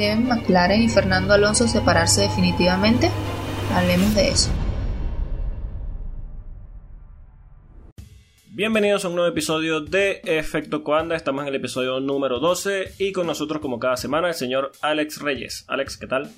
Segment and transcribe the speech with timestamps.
[0.00, 3.10] ¿Deben McLaren y Fernando Alonso separarse definitivamente?
[3.74, 4.50] Hablemos de eso.
[8.46, 11.16] Bienvenidos a un nuevo episodio de Efecto Coanda.
[11.16, 15.20] Estamos en el episodio número 12 y con nosotros, como cada semana, el señor Alex
[15.20, 15.66] Reyes.
[15.68, 16.30] Alex, ¿qué tal?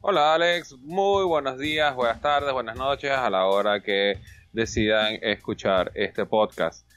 [0.00, 4.20] Hola Alex, muy buenos días, buenas tardes, buenas noches a la hora que
[4.52, 6.88] decidan escuchar este podcast.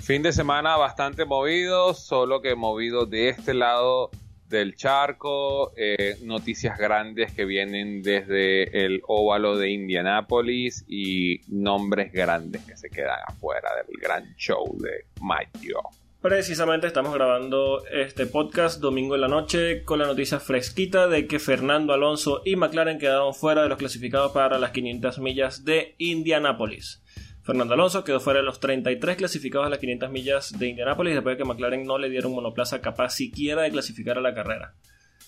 [0.00, 4.10] Fin de semana bastante movido, solo que movido de este lado
[4.54, 12.64] del charco, eh, noticias grandes que vienen desde el óvalo de Indianápolis y nombres grandes
[12.64, 15.80] que se quedan afuera del gran show de Mayo.
[16.20, 21.40] Precisamente estamos grabando este podcast domingo en la noche con la noticia fresquita de que
[21.40, 27.03] Fernando Alonso y McLaren quedaron fuera de los clasificados para las 500 millas de Indianápolis.
[27.44, 31.36] Fernando Alonso quedó fuera de los 33 clasificados a las 500 millas de Indianápolis después
[31.36, 34.76] de que McLaren no le diera un monoplaza capaz siquiera de clasificar a la carrera.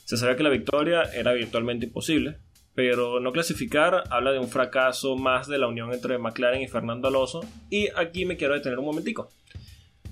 [0.06, 2.39] Se sabía que la victoria era virtualmente imposible,
[2.75, 7.08] pero no clasificar habla de un fracaso más de la unión entre McLaren y Fernando
[7.08, 9.28] Alonso, y aquí me quiero detener un momentico.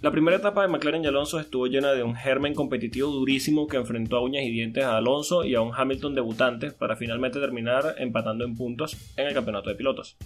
[0.02, 3.78] La primera etapa de McLaren y Alonso estuvo llena de un germen competitivo durísimo que
[3.78, 7.94] enfrentó a uñas y dientes a Alonso y a un Hamilton debutante para finalmente terminar
[7.96, 10.18] empatando en puntos en el campeonato de pilotos.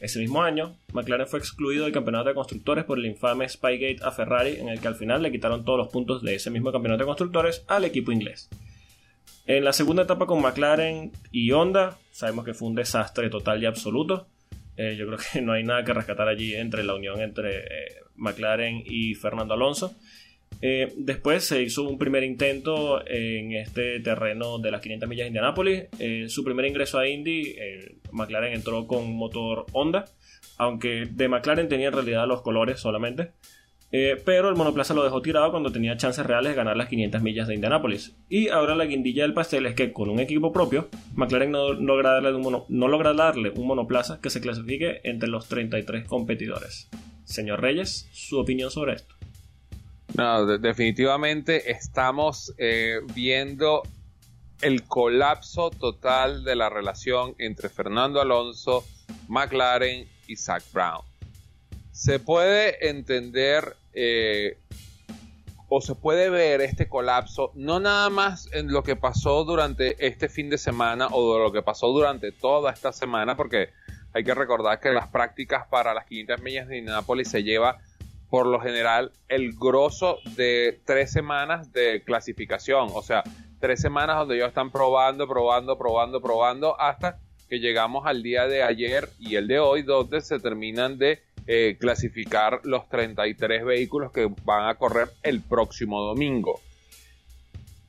[0.00, 4.10] Ese mismo año, McLaren fue excluido del campeonato de constructores por el infame Spygate a
[4.10, 7.04] Ferrari, en el que al final le quitaron todos los puntos de ese mismo campeonato
[7.04, 8.50] de constructores al equipo inglés.
[9.46, 13.66] En la segunda etapa con McLaren y Honda, sabemos que fue un desastre total y
[13.66, 14.26] absoluto.
[14.76, 17.96] Eh, yo creo que no hay nada que rescatar allí entre la unión entre eh,
[18.16, 19.94] McLaren y Fernando Alonso.
[20.62, 25.28] Eh, después se hizo un primer intento en este terreno de las 500 millas de
[25.28, 25.84] Indianápolis.
[26.28, 27.56] su primer ingreso a Indy,
[28.12, 30.06] McLaren entró con motor Honda,
[30.56, 33.32] aunque de McLaren tenía en realidad los colores solamente.
[33.96, 37.22] Eh, pero el monoplaza lo dejó tirado cuando tenía chances reales de ganar las 500
[37.22, 38.16] millas de Indianápolis.
[38.28, 42.14] Y ahora la guindilla del pastel es que con un equipo propio, McLaren no logra
[42.14, 46.90] darle un, no logra darle un monoplaza que se clasifique entre los 33 competidores.
[47.22, 49.13] Señor Reyes, su opinión sobre esto.
[50.14, 53.82] No, definitivamente estamos eh, viendo
[54.60, 58.84] el colapso total de la relación entre Fernando Alonso,
[59.28, 61.02] McLaren y Zach Brown.
[61.90, 64.58] Se puede entender eh,
[65.68, 70.28] o se puede ver este colapso no nada más en lo que pasó durante este
[70.28, 73.70] fin de semana o lo que pasó durante toda esta semana, porque
[74.12, 77.78] hay que recordar que las prácticas para las 500 millas de Indianapolis se lleva
[78.34, 83.22] por lo general el grosso de tres semanas de clasificación, o sea,
[83.60, 88.64] tres semanas donde ellos están probando, probando, probando, probando, hasta que llegamos al día de
[88.64, 94.28] ayer y el de hoy, donde se terminan de eh, clasificar los 33 vehículos que
[94.42, 96.60] van a correr el próximo domingo.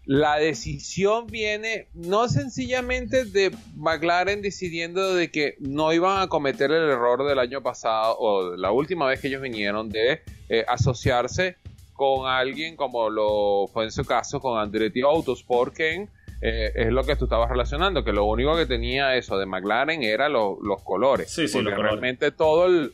[0.06, 6.88] La decisión viene no sencillamente de McLaren decidiendo de que no iban a cometer el
[6.88, 11.57] error del año pasado o la última vez que ellos vinieron de eh, asociarse
[11.94, 16.07] con alguien como lo fue en su caso con Andretti Autosport, que
[16.41, 20.03] eh, es lo que tú estabas relacionando, que lo único que tenía eso de McLaren
[20.03, 21.31] era los colores.
[21.31, 22.94] Sí, sí, porque realmente todo el,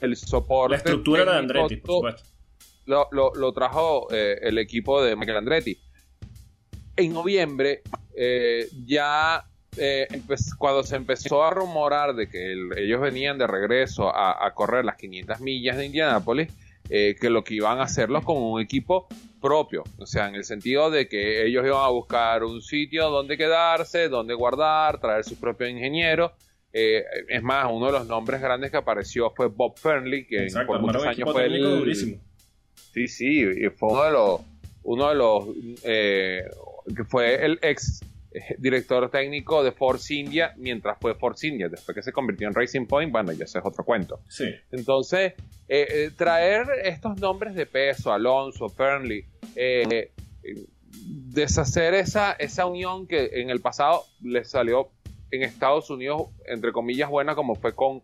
[0.00, 0.72] el, soporte.
[0.72, 2.22] La estructura era de Andretti, por supuesto.
[2.84, 5.76] Lo, trajo eh, el equipo de Michael Andretti.
[6.96, 7.82] En noviembre,
[8.14, 9.44] eh, ya
[10.56, 15.40] cuando se empezó a rumorar de que ellos venían de regreso a, correr las 500
[15.40, 16.48] millas de Indianápolis,
[16.88, 19.08] que lo que iban a hacerlo con un equipo
[19.40, 23.36] propio, o sea, en el sentido de que ellos iban a buscar un sitio donde
[23.36, 26.32] quedarse, donde guardar, traer su propio ingeniero
[26.78, 30.78] eh, es más, uno de los nombres grandes que apareció fue Bob Fernley, que por
[30.78, 31.62] muchos años fue el.
[31.62, 32.20] Durísimo.
[32.92, 33.44] Sí, sí,
[33.78, 34.40] fue uno de los.
[34.82, 35.44] Uno de los
[35.84, 36.42] eh,
[36.94, 41.70] que fue el ex eh, director técnico de Force India mientras fue Force India.
[41.70, 44.20] Después que se convirtió en Racing Point, bueno, ya ese es otro cuento.
[44.28, 44.44] Sí.
[44.70, 45.32] Entonces,
[46.16, 49.24] traer estos nombres de peso, Alonso, Fernley,
[51.06, 54.90] deshacer esa, esa unión que en el pasado les salió
[55.30, 58.00] en Estados Unidos, entre comillas, buena como fue con,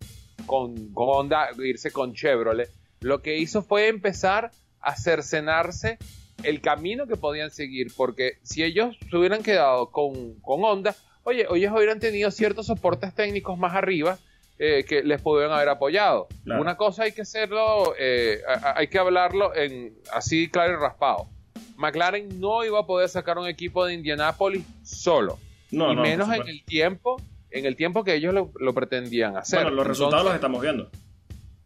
[0.46, 2.70] con, Honda, irse con Chevrolet,
[3.00, 4.50] lo que hizo fue empezar
[4.80, 5.98] a cercenarse
[6.42, 10.94] el camino que podían seguir, porque si ellos se hubieran quedado con, con Honda,
[11.24, 14.18] oye, ellos hubieran tenido ciertos soportes técnicos más arriba
[14.64, 16.28] eh, que les pudieran haber apoyado.
[16.46, 18.40] Una cosa hay que hacerlo, eh,
[18.76, 21.26] hay que hablarlo en así claro y raspado.
[21.74, 25.40] McLaren no iba a poder sacar un equipo de Indianapolis solo.
[25.72, 27.20] No, y menos en el tiempo,
[27.50, 29.62] en el tiempo que ellos lo, pretendían hacer.
[29.62, 30.88] Bueno, los resultados los estamos viendo.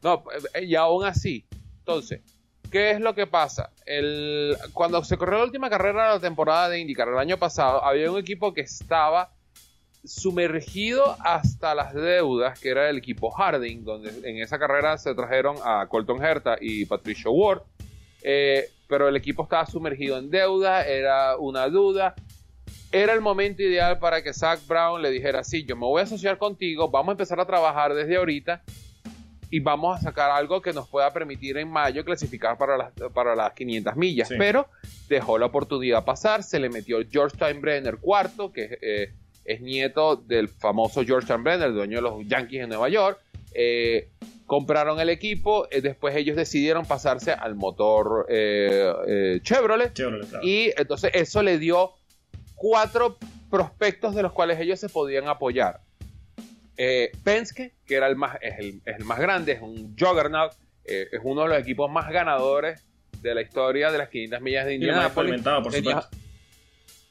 [0.03, 0.25] No,
[0.63, 1.45] y aún así,
[1.81, 2.23] entonces,
[2.71, 3.71] ¿Qué es lo que pasa?
[3.85, 7.85] El, cuando se corrió la última carrera de la temporada de IndyCar el año pasado,
[7.85, 9.36] había un equipo que estaba
[10.07, 15.57] sumergido hasta las deudas, que era el equipo Harding, donde en esa carrera se trajeron
[15.65, 17.63] a Colton Herta y Patricio Ward.
[18.23, 22.15] Eh, pero el equipo estaba sumergido en deuda, era una duda.
[22.93, 26.05] Era el momento ideal para que Zach Brown le dijera, sí, yo me voy a
[26.05, 28.63] asociar contigo, vamos a empezar a trabajar desde ahorita
[29.51, 33.35] y vamos a sacar algo que nos pueda permitir en mayo clasificar para las, para
[33.35, 34.29] las 500 millas.
[34.37, 34.69] Pero
[35.09, 39.13] dejó la oportunidad pasar, se le metió George Steinbrenner cuarto, que eh,
[39.47, 43.21] es nieto del famoso George Steinbrenner, dueño de los Yankees de Nueva York.
[43.55, 44.11] Eh,
[44.47, 48.27] compraron el equipo, eh, después ellos decidieron pasarse al motor
[49.43, 49.93] Chevrolet,
[50.43, 51.93] y entonces eso le dio
[52.55, 53.17] cuatro
[53.51, 55.81] prospectos de los cuales ellos se podían apoyar.
[56.77, 60.53] Eh, Penske, que era el más, es el, más grande, es un juggernaut,
[60.85, 62.85] eh, es uno de los equipos más ganadores
[63.23, 65.43] de la historia de las 500 millas de Indianapolis.
[65.43, 66.09] por tenías,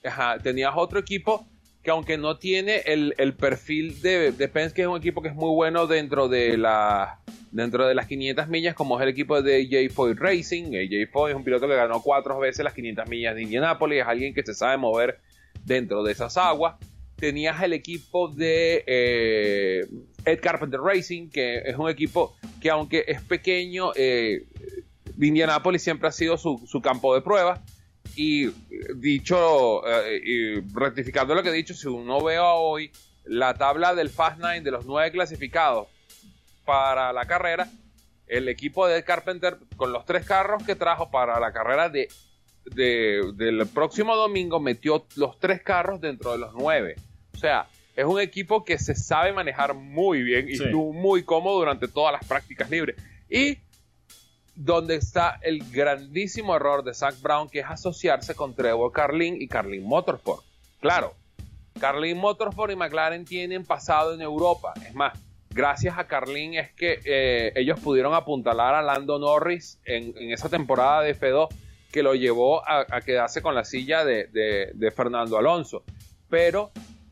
[0.04, 1.48] ajá, tenías otro equipo
[1.86, 5.54] que aunque no tiene el, perfil de, de, Penske, es un equipo que es muy
[5.56, 7.20] bueno dentro de la
[7.52, 9.94] dentro de las 500 millas, como es el equipo de J.
[9.94, 10.66] Foy Racing.
[10.66, 11.10] J.
[11.14, 14.34] Foy es un piloto que ganó cuatro veces las 500 millas de Indianapolis, es alguien
[14.34, 15.20] que se sabe mover
[15.64, 16.76] dentro de esas aguas
[17.16, 19.86] tenías el equipo de eh,
[20.26, 24.46] Ed Carpenter Racing, que es un equipo que aunque es pequeño, eh,
[25.20, 27.64] Indianapolis siempre ha sido su, campo de prueba.
[28.16, 28.48] Y
[28.96, 32.92] dicho, eh, y rectificando lo que he dicho, si uno ve hoy
[33.26, 35.88] la tabla del Fast Nine de los nueve clasificados
[36.64, 37.68] para la carrera,
[38.28, 42.08] el equipo de Carpenter con los tres carros que trajo para la carrera de
[42.66, 46.96] del próximo domingo metió los tres carros dentro de los nueve.
[47.34, 51.60] O sea, es un equipo que se sabe manejar muy bien y estuvo muy cómodo
[51.60, 52.96] durante todas las prácticas libres.
[53.30, 53.58] Y
[54.56, 59.48] donde está el grandísimo error de Zach Brown, que es asociarse con Trevor Carlin y
[59.48, 60.44] Carlin Motorsport.
[60.80, 61.14] Claro,
[61.80, 64.74] Carlin Motorsport y McLaren tienen pasado en Europa.
[64.86, 65.18] Es más,
[65.50, 71.02] gracias a Carlin es que eh, ellos pudieron apuntalar a Lando Norris en, esa temporada
[71.02, 71.50] de F2
[71.92, 74.28] que lo llevó a, quedarse con la silla de,
[74.74, 75.84] de Fernando Alonso.
[76.30, 76.72] Pero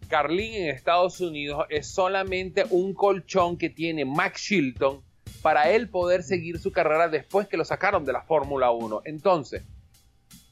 [0.09, 5.01] Carlin en Estados Unidos es solamente un colchón que tiene Max Chilton
[5.43, 9.01] para él poder seguir su carrera después que lo sacaron de la Fórmula 1.
[9.03, 9.61] Entonces,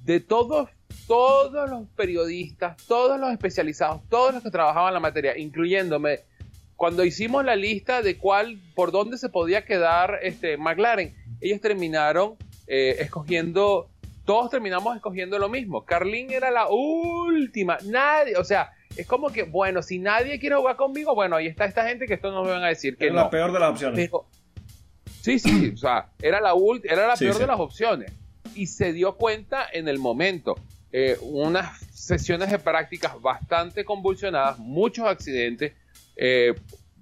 [0.04, 0.70] de todos,
[1.08, 6.20] todos los periodistas, todos los especializados, todos los que trabajaban en la materia, incluyéndome,
[6.76, 12.36] cuando hicimos la lista de cuál, por dónde se podía quedar este McLaren, ellos terminaron
[12.68, 13.90] eh, escogiendo,
[14.26, 15.86] todos terminamos escogiendo lo mismo.
[15.86, 20.76] Carlin era la última, nadie, o sea, es como que, bueno, si nadie quiere jugar
[20.76, 23.14] conmigo, bueno, ahí está esta gente que esto no me van a decir que es
[23.14, 24.12] la peor de las opciones.
[25.22, 26.54] Sí, sí, o sea, era la,
[26.84, 28.12] era la peor de las opciones.
[28.56, 30.56] Y se dio cuenta en el momento.
[30.92, 35.74] Eh, unas sesiones de prácticas bastante convulsionadas, muchos accidentes.
[36.18, 36.54] Eh,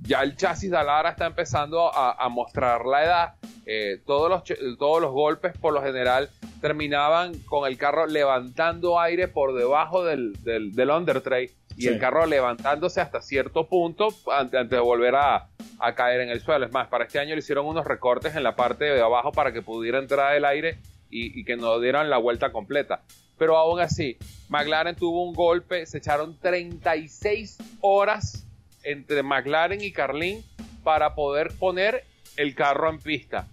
[0.02, 3.34] ya el chasis de Alara está empezando a, mostrar la edad.
[3.66, 6.30] Eh, todos, los, todos los golpes, por lo general,
[6.62, 12.26] terminaban con el carro levantando aire por debajo del, del, del undertray y el carro
[12.26, 15.48] levantándose hasta cierto punto antes, de volver a,
[15.96, 16.66] caer en el suelo.
[16.66, 19.54] Es más, para este año le hicieron unos recortes en la parte de abajo para
[19.54, 20.78] que pudiera entrar el aire
[21.10, 23.02] y, que no dieran la vuelta completa.
[23.38, 24.18] Pero aún así,
[24.50, 28.46] McLaren tuvo un golpe, se echaron 36 horas
[28.84, 30.44] entre McLaren y Carlin
[30.84, 32.04] para poder poner
[32.38, 33.48] el carro en pista.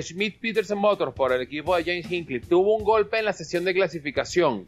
[0.00, 3.64] Schmidt Peterson Motors por el equipo de James Hinckley tuvo un golpe en la sesión
[3.64, 4.64] de clasificación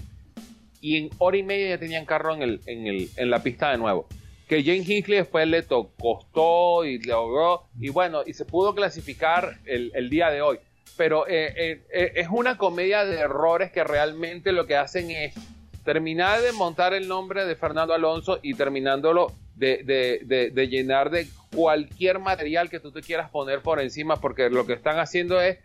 [0.81, 3.71] y en hora y media ya tenían carro en, el, en, el, en la pista
[3.71, 4.07] de nuevo.
[4.51, 10.11] Que Jane Hinckley después le costó y logró, y bueno, y se pudo clasificar el,
[10.11, 10.59] día de hoy.
[10.97, 15.35] Pero eh, eh, eh, es una comedia de errores que realmente lo que hacen es
[15.85, 22.69] terminar de montar el nombre de Fernando Alonso y terminándolo de, llenar de cualquier material
[22.71, 25.59] que tú te quieras poner por encima, porque lo que están haciendo es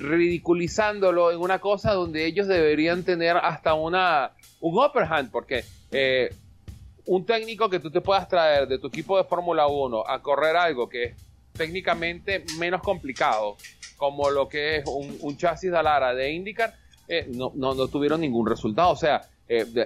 [0.00, 5.62] ridiculizándolo en una cosa donde ellos deberían tener hasta una un upper hand, porque
[7.06, 10.56] un técnico que tú te puedas traer de tu equipo de Fórmula 1 a correr
[10.56, 11.14] algo que es
[11.52, 13.56] técnicamente menos complicado,
[13.96, 16.74] como lo que es un, chasis de Alara de IndyCar,
[17.08, 18.90] eh, no, no, tuvieron ningún resultado.
[18.90, 19.22] O sea,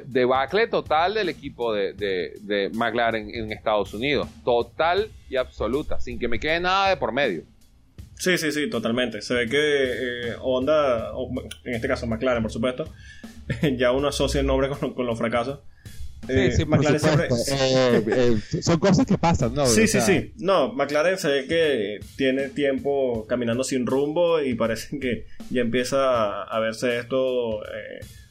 [0.06, 4.28] debacle total del equipo de, de McLaren en Estados Unidos.
[4.44, 7.44] Total y absoluta, sin que me quede nada de por medio.
[8.16, 9.21] Sí, sí, sí, totalmente.
[9.23, 11.12] Se ve que eh, Honda,
[11.64, 12.88] en este caso McLaren, por supuesto,
[13.76, 15.61] ya uno asocia el nombre con, los fracasos.
[16.28, 17.26] Eh, sí, McLaren siempre...
[17.26, 19.66] Eh, eh, son cosas que pasan, ¿no?
[19.66, 20.33] Sí, sí, sí.
[20.37, 26.43] No, McLaren se ve que tiene tiempo caminando sin rumbo y parece que ya empieza
[26.43, 27.61] a verse esto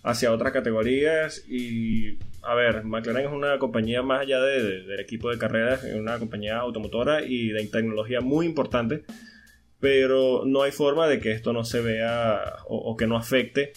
[0.04, 1.44] hacia otras categorías.
[1.48, 6.20] Y, a ver, McLaren es una compañía más allá del equipo de carreras, es una
[6.20, 9.04] compañía automotora y de tecnología muy importante.
[9.80, 13.74] Pero no hay forma de que esto no se vea o que no afecte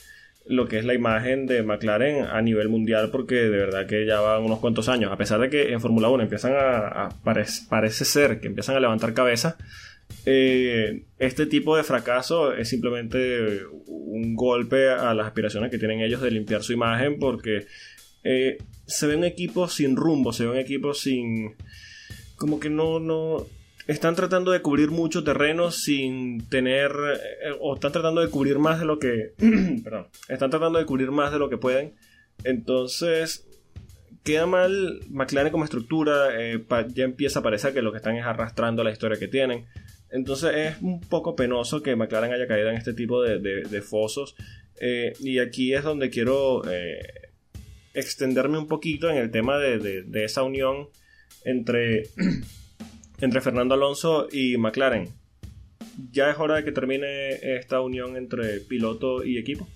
[0.48, 4.20] lo que es la imagen de McLaren a nivel mundial porque de verdad que ya
[4.20, 8.40] van unos cuantos años, a pesar de que en Fórmula 1 empiezan a, parece ser
[8.40, 9.56] que empiezan a levantar cabeza,
[10.24, 16.20] eh, este tipo de fracaso es simplemente un golpe a las aspiraciones que tienen ellos
[16.20, 17.66] de limpiar su imagen porque
[18.22, 21.54] eh, se ve un equipo sin rumbo, se ve un equipo sin...
[22.36, 23.46] como que no, no,
[23.86, 28.80] están tratando de cubrir mucho terreno sin tener eh, o están tratando de cubrir más
[28.80, 29.32] de lo que
[29.84, 31.94] perdón, están tratando de cubrir más de lo que pueden.
[32.44, 33.46] Entonces
[34.24, 36.64] queda mal McLaren como estructura eh,
[36.94, 39.66] ya empieza a parecer que lo que están es arrastrando la historia que tienen.
[40.10, 44.34] Entonces es un poco penoso que McLaren haya caído en este tipo de, fosos.
[44.80, 46.62] Eh, y aquí es donde quiero
[47.94, 50.88] extenderme un poquito en el tema de, de esa unión
[51.44, 52.08] entre
[53.20, 55.12] entre Fernando Alonso y McLaren.
[56.12, 59.66] ¿Ya es hora de que termine esta unión entre piloto y equipo?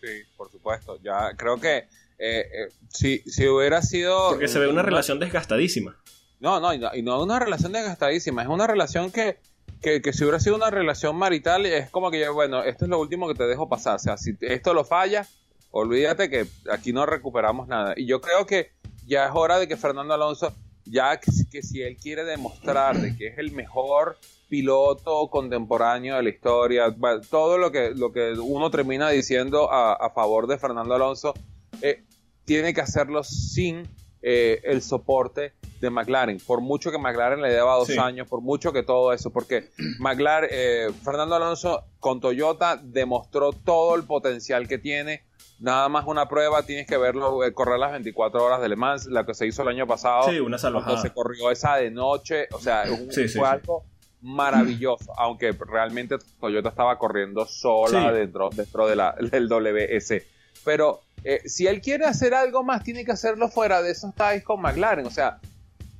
[0.00, 0.98] Sí, por supuesto.
[1.02, 1.86] Ya creo que eh,
[2.18, 4.30] eh, si, si, hubiera sido...
[4.30, 5.96] Porque se ve una, relación desgastadísima.
[6.40, 9.38] No, no, y no, y no una relación desgastadísima, es una relación que,
[9.80, 13.00] que, que, si hubiera sido una relación marital, es como que, bueno, esto es lo
[13.00, 13.96] último que te dejo pasar.
[13.96, 15.26] O sea, si esto lo falla,
[15.70, 17.94] olvídate que aquí no recuperamos nada.
[17.96, 18.72] Y yo creo que
[19.06, 20.52] ya es hora de que Fernando Alonso
[20.84, 26.28] ya que, si él quiere demostrar de que es el mejor piloto contemporáneo de la
[26.28, 26.94] historia,
[27.30, 31.34] todo lo que, lo que uno termina diciendo a, favor de Fernando Alonso,
[31.80, 32.04] eh,
[32.44, 33.88] tiene que hacerlo sin
[34.20, 38.72] eh, el soporte de McLaren, por mucho que McLaren le deba dos años, por mucho
[38.72, 44.78] que todo eso, porque McLaren, eh, Fernando Alonso con Toyota demostró todo el potencial que
[44.78, 45.24] tiene
[45.62, 49.06] nada más una prueba, tienes que verlo, eh, correr las 24 horas de Le Mans,
[49.06, 50.28] la que se hizo el año pasado.
[50.28, 51.00] Sí, una salvajada.
[51.00, 53.84] se corrió esa de noche, o sea, fue algo
[54.20, 60.22] maravilloso, aunque realmente Toyota estaba corriendo sola dentro, dentro de la, del WS.
[60.64, 64.42] Pero eh, si él quiere hacer algo más, tiene que hacerlo fuera de esos ties
[64.42, 65.06] con McLaren.
[65.06, 65.38] O sea,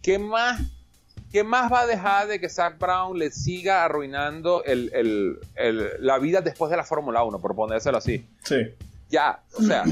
[0.03, 0.61] ¿qué más,
[1.31, 4.65] qué más va a dejar de que Zach Brown le siga arruinando
[5.99, 8.27] la vida después de la Fórmula 1, por ponérselo así?
[8.43, 8.75] Sí
[9.13, 9.85] ya, o sea,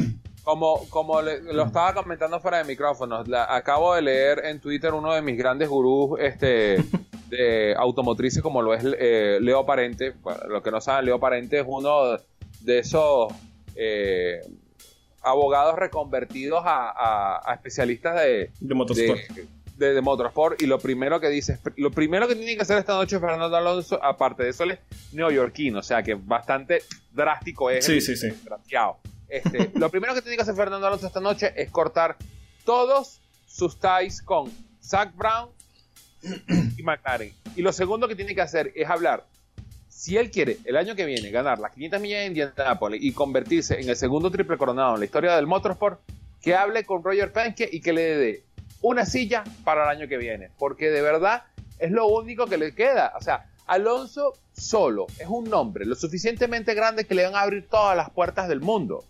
[0.42, 5.20] como, como lo estaba comentando fuera de micrófonos, acabo de leer en Twitter uno de
[5.22, 6.82] mis grandes gurús este,
[7.28, 10.14] de automotrices como lo es eh, Leo Parente.
[10.48, 12.16] lo que no saben, Leo Parente es uno
[12.62, 13.32] de esos
[13.76, 14.40] eh,
[15.22, 19.20] abogados reconvertidos a, especialistas de, de motorsport.
[19.28, 19.46] De,
[20.02, 23.56] motorsport y lo primero que dice, lo primero que tiene que hacer esta noche Fernando
[23.56, 24.78] Alonso, aparte de eso, es
[25.12, 26.82] neoyorquino, o sea que bastante
[27.12, 27.84] drástico es.
[27.84, 28.28] Sí, sí, sí.
[29.28, 32.16] Este, lo primero que tiene que hacer Fernando Alonso esta noche es cortar
[32.64, 34.50] todos sus ties con
[34.82, 35.50] Zach Brown
[36.76, 37.32] y McLaren.
[37.56, 39.26] Y lo segundo que tiene que hacer es hablar.
[39.88, 43.80] Si él quiere el año que viene ganar las 500 millas de Indianapolis y convertirse
[43.80, 46.00] en el segundo triple coronado en la historia del motorsport,
[46.40, 48.44] que hable con Roger Penske y que le dé
[48.82, 50.50] una silla para el año que viene.
[50.58, 51.44] Porque de verdad
[51.78, 53.12] es lo único que le queda.
[53.18, 57.68] O sea, Alonso solo es un nombre lo suficientemente grande que le van a abrir
[57.68, 59.04] todas las puertas del mundo.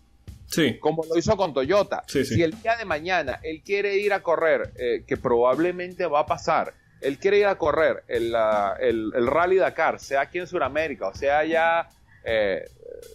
[0.51, 0.79] Sí.
[0.79, 2.03] Como lo hizo con Toyota.
[2.07, 6.27] Si el día de mañana él quiere ir a correr, eh, que probablemente va a
[6.27, 8.35] pasar, él quiere ir a correr el,
[8.81, 11.89] el, Rally Dakar, sea aquí en Sudamérica o sea allá
[12.25, 12.69] eh,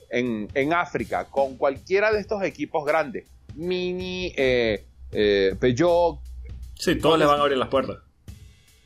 [0.09, 4.83] en, África, con cualquiera de estos equipos grandes, Mini, eh,
[5.59, 6.19] Peugeot.
[6.75, 7.97] Sí, todos le van a abrir las puertas.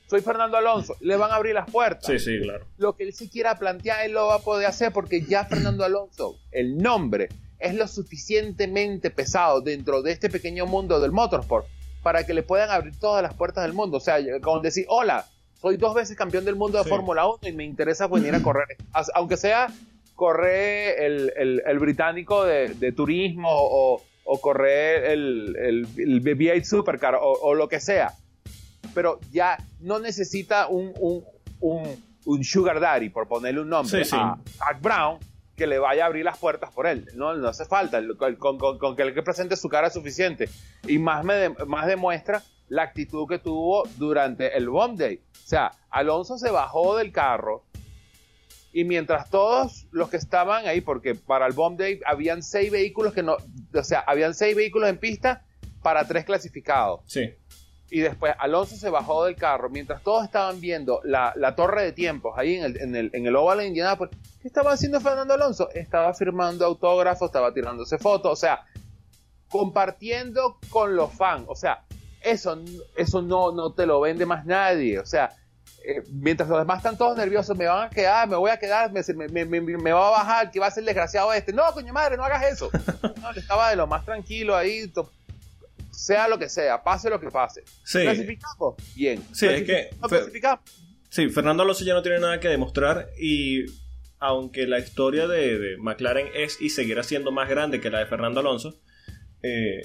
[0.08, 2.06] Soy Fernando Alonso, le van a abrir las puertas.
[2.08, 2.66] Sí, sí, claro.
[2.78, 5.84] Lo que él sí quiera plantear, él lo va a poder hacer porque ya Fernando
[5.84, 7.30] Alonso, el nombre,
[7.60, 11.68] es lo suficientemente pesado dentro de este pequeño mundo del motorsport
[12.02, 13.98] para que le puedan abrir todas las puertas del mundo.
[13.98, 15.26] O sea, como decir, hola,
[15.62, 18.78] soy dos veces campeón del mundo de Fórmula 1 y me interesa venir a correr.
[19.14, 19.68] Aunque sea
[20.16, 24.02] correr el, británico de, turismo o,
[24.38, 28.14] correr el, el, V8 Supercar o, lo que sea.
[28.94, 30.94] Pero ya no necesita un,
[31.60, 35.18] un, Sugar Daddy, por ponerle un nombre, a Zach Brown,
[35.56, 37.08] que le vaya a abrir las puertas por él.
[37.16, 38.02] No, no hace falta.
[38.38, 40.48] Con, que el que presente su cara es suficiente.
[40.88, 45.22] Y más, me más demuestra la actitud que tuvo durante el Bomb Day.
[45.44, 47.64] O sea, Alonso se bajó del carro
[48.72, 53.14] y mientras todos los que estaban ahí, porque para el Bomb Day habían seis vehículos
[53.14, 53.38] que no,
[53.74, 55.46] o sea, habían seis vehículos en pista
[55.82, 57.02] para tres clasificados.
[57.08, 57.34] Sí.
[57.92, 61.92] Y después Alonso se bajó del carro mientras todos estaban viendo la, la torre de
[61.92, 64.16] tiempos ahí en el, en el, en el Oval de Indianapolis.
[64.40, 65.70] ¿Qué estaba haciendo Fernando Alonso?
[65.72, 68.66] Estaba firmando autógrafos, estaba tirándose fotos, o sea,
[69.50, 71.46] compartiendo con los fans.
[71.48, 71.84] O sea,
[72.22, 72.62] eso,
[72.96, 75.00] eso no, no te lo vende más nadie.
[75.00, 75.32] O sea,
[75.86, 78.92] eh, mientras los demás están todos nerviosos, me van a quedar, me voy a quedar,
[78.92, 81.54] me, me, me, me va a bajar, que va a ser desgraciado este.
[81.54, 82.70] No, coño madre, no hagas eso.
[83.22, 84.92] No, estaba de lo más tranquilo ahí,
[85.92, 87.64] sea lo que sea, pase lo que pase.
[87.84, 88.02] Sí.
[88.02, 88.76] ¿Clasificamos?
[88.96, 89.22] Bien.
[89.34, 89.90] Sí, es que.
[90.02, 90.62] ¿No clasificamos?
[91.10, 93.66] Sí, Fernando Alonso ya no tiene nada que demostrar y
[94.20, 98.06] aunque la historia de, de McLaren es y seguirá siendo más grande que la de
[98.06, 98.80] Fernando Alonso,
[99.42, 99.82] eh,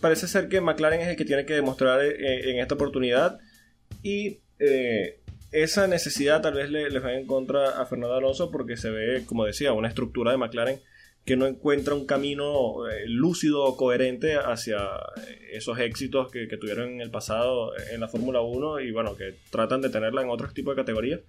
[0.00, 3.38] parece ser que McLaren es el que tiene que demostrar eh, en esta oportunidad
[4.02, 5.18] y eh,
[5.50, 9.44] esa necesidad tal vez le, va en contra a Fernando Alonso porque se ve, como
[9.44, 10.80] decía, una estructura de McLaren
[11.24, 14.78] que no encuentra un camino eh, lúcido o coherente hacia
[15.52, 19.82] esos éxitos que, tuvieron en el pasado en la Fórmula 1 y bueno, que tratan
[19.82, 21.20] de tenerla en otros tipos de categorías.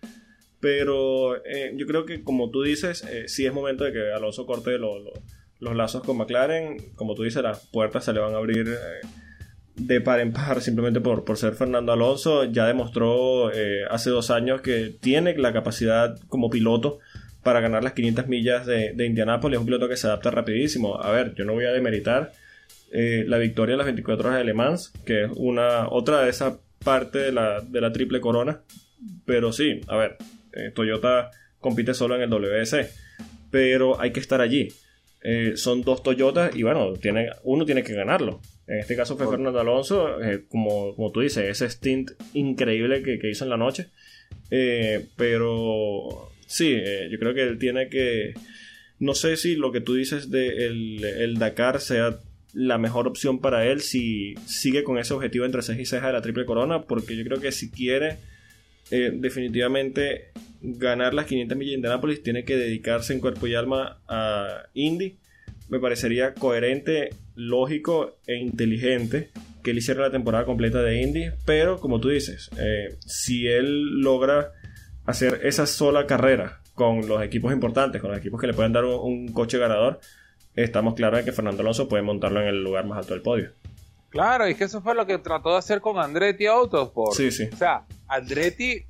[0.59, 4.77] Pero eh, yo creo que como tú dices, sí es momento de que Alonso corte
[4.77, 5.13] lo- lo-
[5.59, 6.91] los lazos con McLaren.
[6.95, 8.67] Como tú dices, las puertas se le van a abrir
[9.75, 12.45] de par en par simplemente por, por ser Fernando Alonso.
[12.45, 16.99] Ya demostró eh, hace dos años que tiene la capacidad como piloto
[17.41, 19.55] para ganar las 500 millas de, de Indianápolis.
[19.55, 21.01] Es un piloto que se adapta rapidísimo.
[21.01, 22.31] A ver, yo no voy a demeritar
[22.91, 26.29] eh, la victoria en las 24 horas de Le Mans, que es una otra de
[26.29, 28.61] esa parte de la, de la triple corona.
[29.25, 30.17] Pero sí, a ver,
[30.53, 32.89] eh, Toyota compite solo en el WC,
[33.51, 34.69] pero hay que estar allí.
[35.55, 38.41] Son dos Toyotas y bueno, tiene, uno tiene que ganarlo.
[38.67, 43.19] En este caso fue Fernando Alonso, eh, como, como tú dices, ese stint increíble que,
[43.19, 43.87] que hizo en la noche.
[44.51, 48.33] Eh, pero sí, eh, yo creo que él tiene que...
[48.99, 52.19] No sé si lo que tú dices de el, el Dakar sea
[52.53, 56.13] la mejor opción para él si sigue con ese objetivo entre ceja y ceja de
[56.13, 58.17] la triple corona, porque yo creo que si quiere
[58.91, 63.99] eh, definitivamente ganar las 500 millas de Indianapolis, tiene que dedicarse en cuerpo y alma
[64.07, 65.17] a Indy.
[65.69, 69.31] Me parecería coherente, lógico e inteligente
[69.63, 74.01] que él hiciera la temporada completa de Indy, pero como tú dices, eh, si él
[74.01, 74.51] logra
[75.05, 78.85] hacer esa sola carrera con los equipos importantes, con los equipos que le pueden dar
[78.85, 79.99] un, un coche ganador,
[80.55, 83.51] estamos claros de que Fernando Alonso puede montarlo en el lugar más alto del podio.
[84.09, 87.15] Claro, y es que eso fue lo que trató de hacer con Andretti Autosport.
[87.15, 87.49] Sí, sí.
[87.51, 88.85] O sea, Andretti,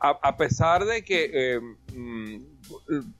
[0.00, 1.60] a, a pesar de que eh,
[1.94, 2.53] mm,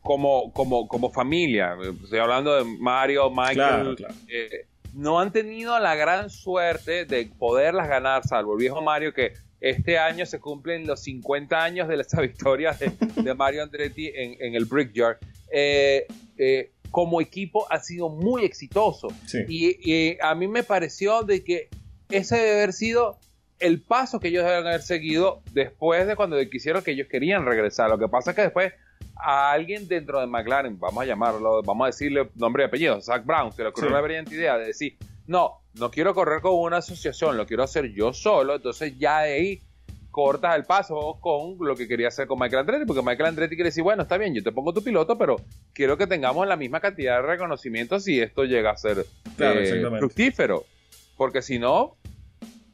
[0.03, 4.15] como, como, como familia, estoy hablando de Mario, Michael, Claro, claro.
[4.29, 9.33] eh, no han tenido la gran suerte de poderlas ganar, salvo el viejo Mario que
[9.61, 14.37] este año se cumplen los 50 años de esa victoria de, de Mario Andretti en,
[14.41, 15.19] en el Brickyard.
[15.51, 19.09] Eh, eh, como equipo ha sido muy exitoso.
[19.27, 19.39] Sí.
[19.49, 21.69] Y, y a mí me pareció de que
[22.11, 23.19] ese debe haber sido
[23.59, 27.89] el paso que ellos deben haber seguido después de cuando quisieron que ellos querían regresar.
[27.91, 28.73] Lo que pasa es que después
[29.25, 33.25] a alguien dentro de McLaren, vamos a llamarlo, vamos a decirle nombre y apellido, Zach
[33.25, 33.95] Brown, se le ocurrió Sí.
[33.95, 37.93] la brillante idea de decir, no, no quiero correr con una asociación, lo quiero hacer
[37.93, 39.63] yo solo, entonces ya de ahí
[40.11, 43.71] cortas el paso con lo que quería hacer con Michael Andretti, porque Michael Andretti quiere
[43.71, 45.37] decir, bueno, está bien, yo te pongo tu piloto, pero
[45.73, 49.05] quiero que tengamos la misma cantidad de reconocimiento si esto llega a ser
[49.37, 50.65] Claro, eh, fructífero.
[51.17, 51.97] Porque si no,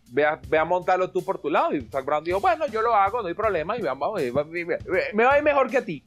[0.08, 1.74] ve a, ve a montarlo tú por tu lado.
[1.74, 5.32] Y Zach Brown dijo, bueno, yo lo hago, no hay problema, y vamos, me va
[5.32, 6.04] a ir mejor que a ti.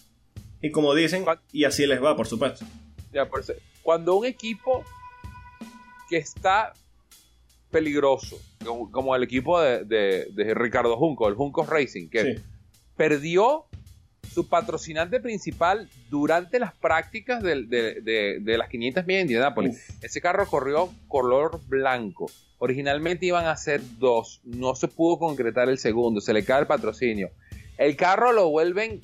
[0.63, 2.65] Y como dicen, y así les va, por supuesto.
[3.11, 4.83] Ya, por eso, cuando un equipo
[6.09, 6.73] que está
[7.69, 12.41] peligroso, como, como el equipo de, de- de Ricardo Junco, el Junco Racing, que Sí.
[12.95, 13.65] perdió
[14.31, 19.85] su patrocinante principal durante las prácticas de- de las 500 millas de Indianápolis.
[20.01, 22.27] Ese carro corrió color blanco.
[22.57, 26.67] Originalmente iban a ser dos, no se pudo concretar el segundo, se le cae el
[26.67, 27.31] patrocinio.
[27.77, 29.01] El carro lo vuelven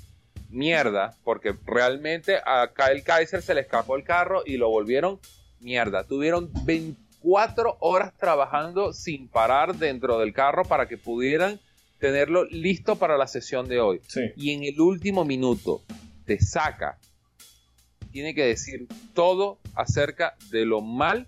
[0.50, 5.20] mierda, porque realmente a Kyle Kaiser se le escapó el carro y lo volvieron
[5.60, 6.04] mierda.
[6.06, 11.60] Tuvieron 24 horas trabajando sin parar dentro del carro para que pudieran
[12.00, 14.02] tenerlo listo para la sesión de hoy.
[14.08, 14.22] Sí.
[14.38, 15.82] Y en el último minuto
[16.26, 16.98] te saca,
[18.12, 21.28] tiene que decir todo acerca de lo mal.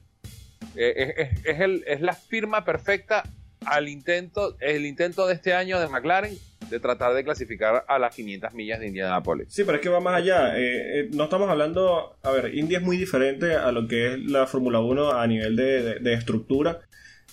[0.75, 3.23] eh, es, es- es el- es la firma perfecta
[3.65, 6.37] al intento, el intento de este año de McLaren
[6.71, 9.47] de tratar de clasificar a las 500 millas de Indianapolis.
[9.49, 10.57] Sí, pero es que va más allá.
[10.57, 12.17] Eh, eh, no estamos hablando.
[12.23, 15.55] A ver, India es muy diferente a lo que es la Fórmula 1 a nivel
[15.55, 16.79] de, de- de estructura,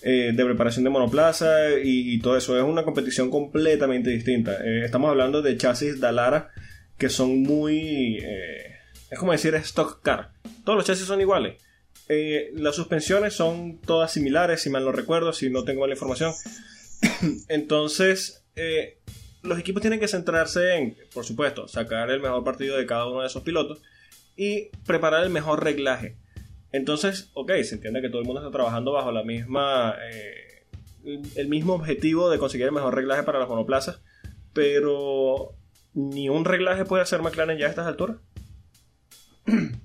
[0.03, 2.59] eh, de preparación de monoplaza y, y todo eso.
[2.59, 4.59] Es una competición completamente distinta.
[4.65, 6.51] Eh, estamos hablando de chasis Dalara
[6.99, 8.19] que son muy.
[8.23, 8.75] eh,
[9.11, 10.33] es como decir stock car.
[10.65, 11.57] Todos los chasis son iguales.
[12.55, 16.33] las suspensiones son todas similares, si mal no recuerdo, si no tengo mala información.
[17.49, 18.45] Entonces,
[19.43, 23.21] los equipos tienen que centrarse en, por supuesto, sacar el mejor partido de cada uno
[23.21, 23.83] de esos pilotos
[24.37, 26.17] y preparar el mejor reglaje.
[26.73, 30.67] Entonces, ok, se entiende que todo el mundo está trabajando bajo la misma, eh,
[31.37, 34.01] el mismo objetivo de conseguir el mejor reglaje para las monoplazas,
[34.53, 35.55] pero
[35.95, 38.17] ni un reglaje puede hacer McLaren ya a estas alturas.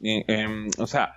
[0.00, 1.16] Em, o sea,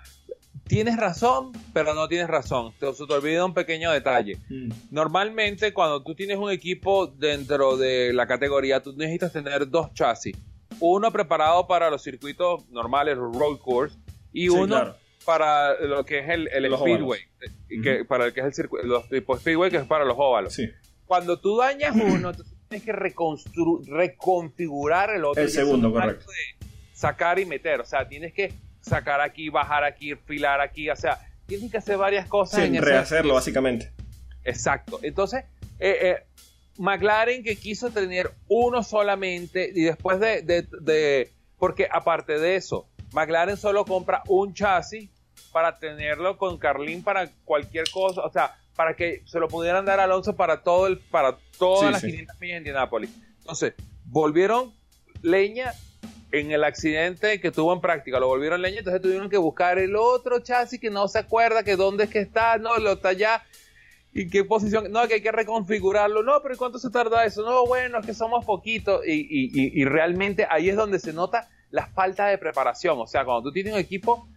[0.72, 2.72] tienes razón, pero no tienes razón.
[2.80, 4.38] Te, se te olvida un pequeño detalle.
[4.48, 4.72] Mm.
[4.90, 10.34] Normalmente, cuando tú tienes un equipo dentro de la categoría, tú necesitas tener dos chasis.
[10.80, 13.98] Uno preparado para los circuitos normales, road course,
[14.32, 14.96] y Sí, uno claro.
[15.26, 17.20] para lo que es el, el speedway.
[17.84, 20.54] que, para el que es el circuito, los tipos speedway, que es para los óvalos.
[20.54, 20.70] Sí,
[21.06, 25.44] Cuando tú dañas uno, entonces tienes que reconfigurar el otro.
[25.44, 26.28] El segundo, correcto.
[26.94, 27.82] Sacar y meter.
[27.82, 30.90] O sea, tienes que sacar aquí, bajar aquí, filar aquí.
[30.90, 32.60] O sea, tienes que hacer varias cosas.
[32.62, 33.92] en ese- rehacerlo básicamente.
[34.44, 35.00] Exacto.
[35.04, 35.46] Entonces,
[35.80, 36.24] eh, eh,
[36.78, 42.88] McLaren que quiso tener uno solamente y después de, de- de- porque aparte de eso,
[43.14, 45.10] McLaren solo compra un chasis
[45.52, 50.00] para tenerlo con Carlin para cualquier cosa, o sea, para que se lo pudieran dar
[50.00, 52.08] a Alonso para todo el, para todas Sí, las sí.
[52.08, 53.10] 500 millas de Indianápolis.
[53.40, 53.74] Entonces,
[54.06, 54.74] volvieron
[55.22, 55.74] leña
[56.32, 59.96] en el accidente que tuvo en práctica, lo volvieron leña, entonces tuvieron que buscar el
[59.96, 63.44] otro chasis que no se acuerda que dónde es que está, no, lo está allá,
[64.14, 67.44] y qué posición, no, que hay que reconfigurarlo, no, pero ¿y ¿cuánto se tarda eso?
[67.44, 71.14] No, bueno, es que somos poquitos, y, y- y- y realmente ahí es donde se
[71.14, 74.28] nota la falta de preparación, o sea, cuando tú tienes un equipo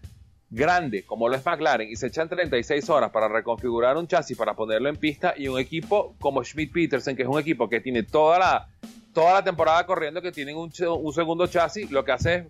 [0.50, 4.54] grande, como lo es McLaren, y se echan 36 horas para reconfigurar un chasis para
[4.54, 8.04] ponerlo en pista, y un equipo como Schmidt Peterson, que es un equipo que tiene
[8.04, 8.68] toda la,
[9.14, 12.44] toda la temporada corriendo, que tienen un, segundo chasis, lo que hace es,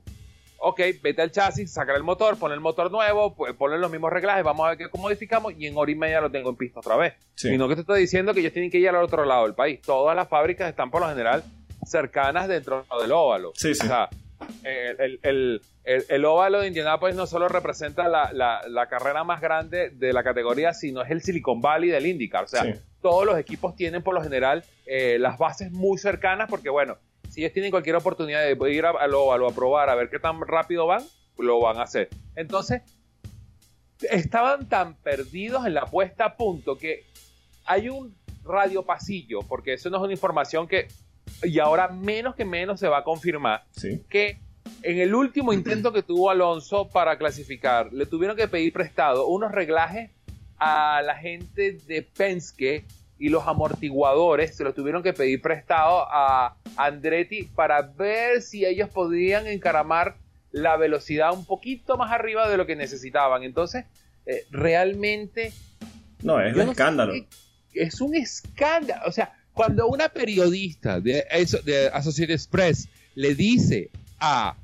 [0.59, 4.11] ok, vete al chasis, sacar el motor, poner el motor nuevo, pues, poner los mismos
[4.13, 6.81] reglajes, vamos a ver qué modificamos, y en hora y media lo tengo en pista
[6.81, 7.13] otra vez.
[7.35, 7.51] Sí.
[7.53, 9.55] Y no que te estoy diciendo que ellos tienen que ir al otro lado del
[9.55, 9.81] país.
[9.83, 11.45] Todas las fábricas están por lo general
[11.87, 13.53] cercanas dentro del óvalo.
[13.55, 13.85] Sí, sí.
[13.85, 14.09] O sea,
[14.63, 19.23] el, el- el- el- el óvalo de Indianapolis no solo representa la, la- la carrera
[19.23, 22.45] más grande de la categoría, sino es el Silicon Valley del IndyCar.
[22.45, 22.73] O sea, Sí.
[23.05, 26.97] Todos los equipos tienen por lo general eh, las bases muy cercanas porque, bueno,
[27.29, 30.19] si ellos tienen cualquier oportunidad de ir a- al óvalo a probar a ver qué
[30.19, 31.03] tan rápido van,
[31.37, 32.09] lo van a hacer.
[32.35, 32.81] Entonces,
[34.11, 37.05] estaban tan perdidos en la puesta a punto que
[37.67, 40.89] hay un radio pasillo, porque eso no es una información que,
[41.43, 44.01] y ahora menos que menos se va a confirmar, Sí.
[44.09, 44.39] que
[44.83, 49.53] en el último intento que tuvo Alonso para clasificar, le tuvieron que pedir prestado unos
[49.53, 50.11] reglajes
[50.65, 52.85] a la gente de Penske
[53.19, 58.89] y los amortiguadores se los tuvieron que pedir prestado a Andretti para ver si ellos
[58.91, 60.17] podían encaramar
[60.51, 63.43] la velocidad un poquito más arriba de lo que necesitaban.
[63.43, 63.85] Entonces,
[64.27, 65.53] eh, realmente
[66.23, 67.13] No, es un no escándalo.
[67.73, 69.03] Es un escándalo.
[69.07, 71.25] O sea, cuando una periodista de,
[71.65, 74.57] de Associated Press le dice a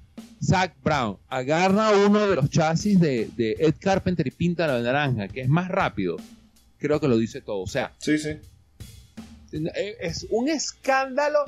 [0.43, 5.29] Zach Brown, agarra uno de los chasis de, de Ed Carpenter y píntalo de naranja,
[5.29, 6.17] que es más rápido,
[6.79, 7.61] creo que lo dice todo.
[7.61, 8.31] O sea, Sí, sí.
[9.53, 11.41] eh, es un escándalo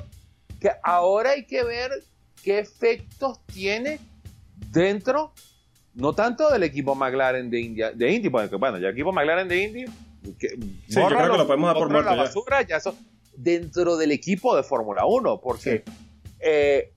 [0.59, 1.91] que ahora hay que ver
[2.43, 3.99] qué efectos tiene
[4.71, 5.33] dentro,
[5.95, 9.47] no tanto del equipo McLaren de India, de Indy, porque bueno, ya el equipo McLaren
[9.47, 9.85] de Indy,
[10.37, 10.49] que,
[10.87, 12.15] yo creo que lo podemos dar por la ya.
[12.15, 12.79] basura, ya
[13.35, 15.83] dentro del equipo de Fórmula 1, porque
[16.39, 16.92] eh,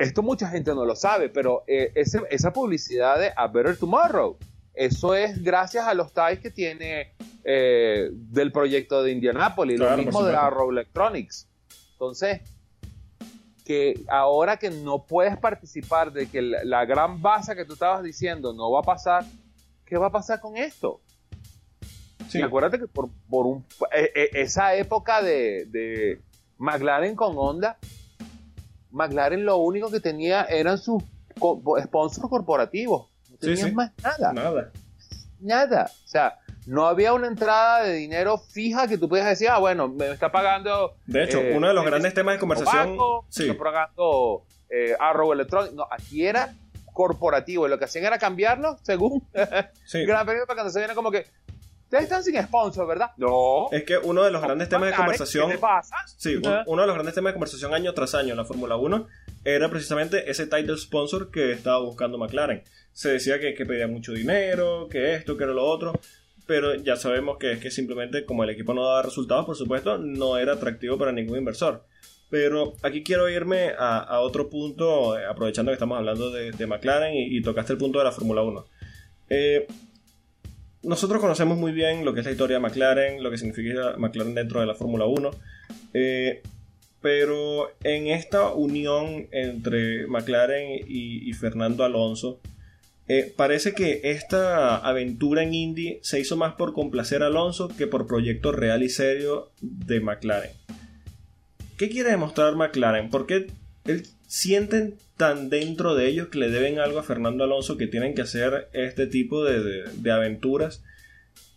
[0.00, 4.36] esto mucha gente no lo sabe, pero eh, ese- esa publicidad de A Better Tomorrow,
[4.74, 10.02] eso es gracias a los ties que tiene eh, del proyecto de Indianapolis, Claro, lo
[10.04, 10.36] mismo de.
[10.36, 11.48] Arrow Electronics.
[11.92, 12.40] Entonces,
[13.64, 18.02] que ahora que no puedes participar de que la, la gran base que tú estabas
[18.02, 19.24] diciendo no va a pasar,
[19.86, 21.00] ¿qué va a pasar con esto?
[22.28, 22.38] Sí.
[22.38, 26.20] Y acuérdate que por, por un, eh, esa época de, de
[26.58, 27.78] McLaren con Honda,
[28.92, 31.02] McLaren lo único que tenía eran sus
[31.38, 33.08] co- sponsors corporativos.
[33.30, 33.74] No tenían sí.
[33.74, 34.72] más nada, Nada.
[35.40, 35.90] nada.
[36.04, 39.88] O sea, no había una entrada de dinero fija que tú pudieras decir, ah, bueno,
[39.88, 40.94] me está pagando.
[41.06, 42.96] De hecho, eh, uno de los eh, grandes temas de conversación.
[42.96, 43.44] Tobacco, Sí.
[43.44, 45.74] me está pagando eh, Arrow Electronics.
[45.74, 46.54] No, aquí era
[46.92, 49.22] corporativo y lo que hacían era cambiarlo según
[49.86, 50.04] Sí.
[50.06, 51.26] Gran Premio para cuando se viene como que
[51.90, 53.10] ustedes están sin sponsor, ¿verdad?
[53.16, 53.68] No.
[53.72, 55.48] Es que uno de los grandes temas de conversación.
[55.48, 55.96] ¿Qué te pasa?
[56.16, 59.08] Sí, uno de los grandes temas de conversación año tras año en la Fórmula 1
[59.44, 62.62] era precisamente ese title sponsor que estaba buscando McLaren.
[62.92, 65.92] Se decía que, que pedía mucho dinero, que esto, que era lo otro,
[66.46, 69.98] pero ya sabemos que es que simplemente como el equipo no daba resultados, por supuesto,
[69.98, 71.84] no era atractivo para ningún inversor.
[72.28, 76.66] Pero aquí quiero irme a, a otro punto, eh, aprovechando que estamos hablando de, de
[76.68, 78.64] McLaren y, y tocaste el punto de la Fórmula 1.
[79.30, 79.66] Eh,
[80.82, 84.34] nosotros conocemos muy bien lo que es la historia de McLaren, lo que significa McLaren
[84.34, 85.30] dentro de la Fórmula 1.
[85.94, 86.42] Eh,
[87.00, 92.40] pero en esta unión entre McLaren y, Fernando Alonso,
[93.08, 97.86] eh, parece que esta aventura en Indy se hizo más por complacer a Alonso que
[97.86, 100.52] por proyecto real y serio de McLaren.
[101.78, 103.08] ¿Qué quiere demostrar McLaren?
[103.08, 103.46] ¿Por qué
[104.30, 108.22] sienten tan dentro de ellos que le deben algo a Fernando Alonso que tienen que
[108.22, 110.84] hacer este tipo de, aventuras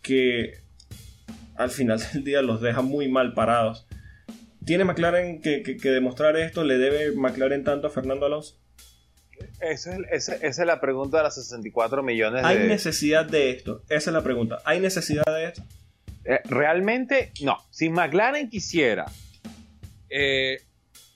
[0.01, 0.55] que
[1.55, 3.85] al final del día los deja muy mal parados?
[4.65, 6.63] ¿Tiene McLaren que, demostrar esto?
[6.63, 8.59] ¿Le debe McLaren tanto a Fernando Alonso?
[9.61, 12.47] Esa es, la pregunta de los 64 millones de...
[12.47, 13.83] ¿Hay necesidad de esto?
[13.87, 14.57] Esa es la pregunta.
[14.65, 15.61] ¿Hay necesidad de esto?
[16.25, 17.59] Eh, realmente no.
[17.69, 19.05] Si McLaren quisiera
[20.09, 20.57] eh,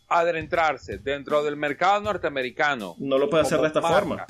[0.07, 2.95] adentrarse dentro del mercado norteamericano.
[2.99, 4.25] No lo puede hacer de esta forma.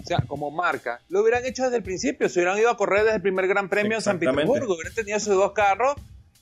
[0.00, 2.28] O sea, como marca, lo hubieran hecho desde el principio.
[2.28, 4.74] Se hubieran ido a correr desde el primer Gran Premio en San Petersburgo.
[4.74, 5.94] Hubieran tenido sus dos carros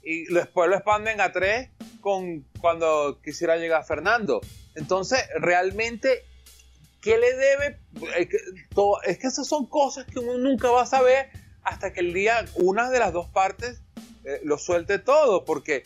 [0.03, 4.41] y después lo expanden a tres con cuando quisiera llegar Fernando.
[4.75, 6.25] Entonces, realmente,
[7.01, 7.81] ¿qué le debe?
[8.17, 8.39] Es que,
[8.75, 11.31] todo, es que esas son cosas que uno nunca va a saber
[11.63, 13.83] hasta que el día una de las dos partes
[14.25, 15.85] eh, lo suelte todo, porque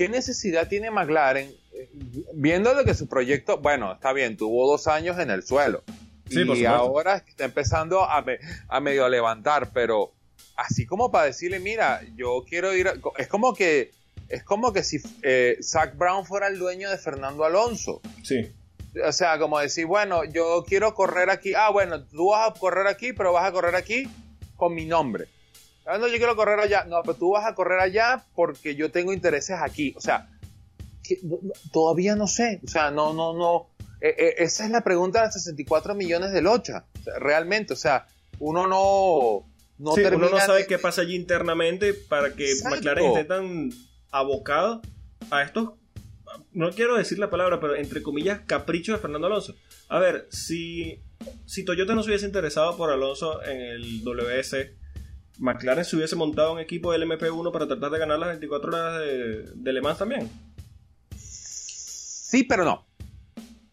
[0.00, 1.54] ¿qué necesidad tiene McLaren?
[2.32, 5.82] Viendo de que su proyecto, bueno, está bien, tuvo dos años en el suelo.
[6.30, 8.24] y ahora está empezando a,
[8.68, 10.14] a medio levantar, pero
[10.56, 13.90] así como para decirle, mira, yo quiero ir, es como que
[14.30, 18.00] es como que si eh, Zach Brown fuera el dueño de Fernando Alonso.
[18.22, 18.50] Sí.
[19.04, 21.52] O sea, como decir, bueno, yo quiero correr aquí.
[21.54, 24.08] Ah, bueno, tú vas a correr aquí, pero vas a correr aquí
[24.56, 25.28] con mi nombre.
[25.90, 26.84] Ah, no, yo quiero correr allá.
[26.84, 29.92] No, pero tú vas a correr allá porque yo tengo intereses aquí.
[29.96, 30.28] O sea,
[31.72, 32.60] todavía no sé.
[32.64, 33.70] O sea, no, no, no.
[34.00, 36.84] E, e, esa es la pregunta de los 64 millones de locha.
[37.18, 38.06] realmente, o sea,
[38.38, 39.46] uno no.
[39.78, 43.70] No, sí, uno no sabe qué pasa allí internamente para que McLaren esté tan
[44.10, 44.82] abocado
[45.30, 45.70] a estos,
[46.52, 49.54] no quiero decir la palabra, pero entre comillas, caprichos de Fernando Alonso.
[49.88, 51.00] A ver, si,
[51.46, 54.72] si Toyota no se hubiese interesado por Alonso en el WS,
[55.40, 59.00] McLaren se hubiese montado un equipo del MP1 para tratar de ganar las 24 horas
[59.00, 60.30] de, de Le Mans también.
[61.16, 62.86] Sí, pero no.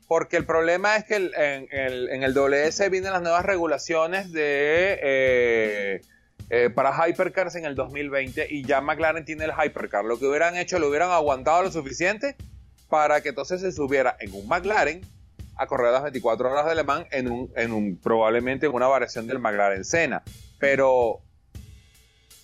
[0.08, 4.98] Porque el problema es que en, el, en, el, WS vienen las nuevas regulaciones de
[5.04, 6.02] eh,
[6.50, 10.06] eh, para Hypercars en el 2020 y ya McLaren tiene el Hypercar.
[10.06, 12.38] Lo que hubieran hecho, lo hubieran aguantado lo suficiente
[12.88, 15.02] para que entonces se subiera en un McLaren
[15.58, 18.88] a correr las 24 horas de Le Mans en un, en un probablemente en una
[18.88, 20.24] variación del McLaren Senna.
[20.58, 21.22] Pero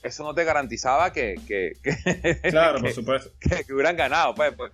[0.03, 1.73] eso no te garantizaba que, que,
[2.49, 3.31] claro, por supuesto.
[3.39, 4.35] Que, hubieran ganado.
[4.35, 4.71] Pues, pues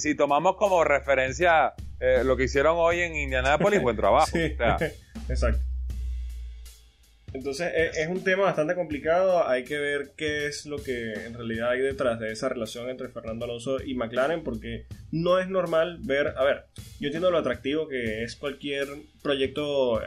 [0.00, 4.36] si, tomamos como referencia eh, lo que hicieron hoy en Indianapolis, buen trabajo.
[5.28, 5.60] exacto.
[7.34, 11.70] Entonces es, un tema bastante complicado, hay que ver qué es lo que en realidad
[11.70, 16.34] hay detrás de esa relación entre Fernando Alonso y McLaren, porque no es normal ver,
[16.36, 16.66] a ver,
[17.00, 18.86] yo entiendo lo atractivo que es cualquier
[19.22, 20.04] proyecto eh,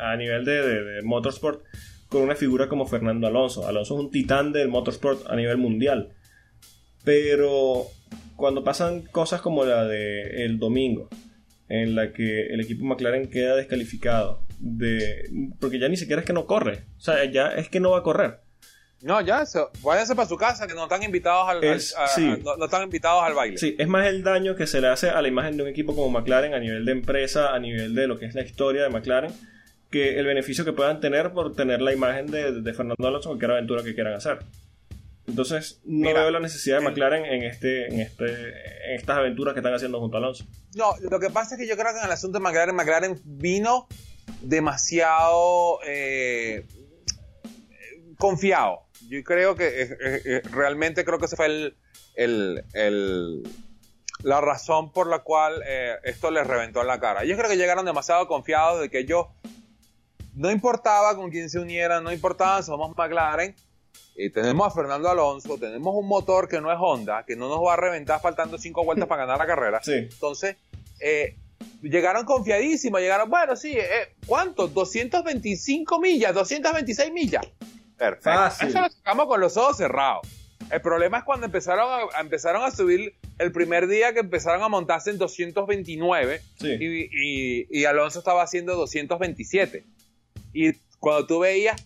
[0.00, 1.64] a nivel de, motorsport
[2.12, 3.66] con una figura como Fernando Alonso.
[3.66, 6.14] Alonso es un titán del motorsport a nivel mundial,
[7.04, 7.86] pero
[8.36, 11.08] cuando pasan cosas como la de el domingo,
[11.68, 15.24] en la que el equipo McLaren queda descalificado de
[15.58, 17.98] porque ya ni siquiera es que no corre, o sea, ya es que no va
[17.98, 18.40] a correr.
[19.00, 19.42] No, ya,
[19.82, 21.60] váyanse para su casa que no están invitados al,
[22.44, 23.58] no, están invitados al baile.
[23.58, 25.92] Sí, es más el daño que se le hace a la imagen de un equipo
[25.96, 28.90] como McLaren a nivel de empresa, a nivel de lo que es la historia de
[28.90, 29.32] McLaren,
[29.92, 33.50] que el beneficio que puedan tener por tener la imagen de, Fernando Alonso en cualquier
[33.52, 34.38] aventura que quieran hacer.
[35.28, 39.60] Entonces, no veo la necesidad de McLaren en, este, en, este, en estas aventuras que
[39.60, 40.44] están haciendo junto a Alonso.
[40.74, 43.20] No, lo que pasa es que yo creo que en el asunto de McLaren, McLaren
[43.24, 43.86] vino
[44.40, 46.66] demasiado eh,
[48.18, 48.80] confiado.
[49.08, 51.74] Yo creo que eh, eh, realmente creo que esa fue
[52.16, 53.44] el,
[54.22, 55.62] la razón por la cual
[56.02, 57.24] esto les reventó en la cara.
[57.24, 59.26] Yo creo que llegaron demasiado confiados de que ellos
[60.34, 63.54] no importaba con quién se unieran, no importaba, somos McLaren.
[64.14, 67.60] Y tenemos a Fernando Alonso, tenemos un motor que no es Honda, que no nos
[67.60, 69.80] va a reventar faltando cinco vueltas para ganar la carrera.
[69.86, 70.56] Entonces,
[71.80, 74.68] llegaron confiadísimos, llegaron, bueno, sí, eh, ¿cuánto?
[74.68, 77.46] 225 millas, 226 millas.
[77.96, 78.66] Perfecto.
[78.66, 80.26] Eso lo sacamos con los ojos cerrados.
[80.70, 84.68] El problema es cuando empezaron a, empezaron a subir el primer día que empezaron a
[84.68, 89.84] montarse en 229 y, y, Alonso estaba haciendo 227.
[90.52, 91.82] Y cuando tú veías,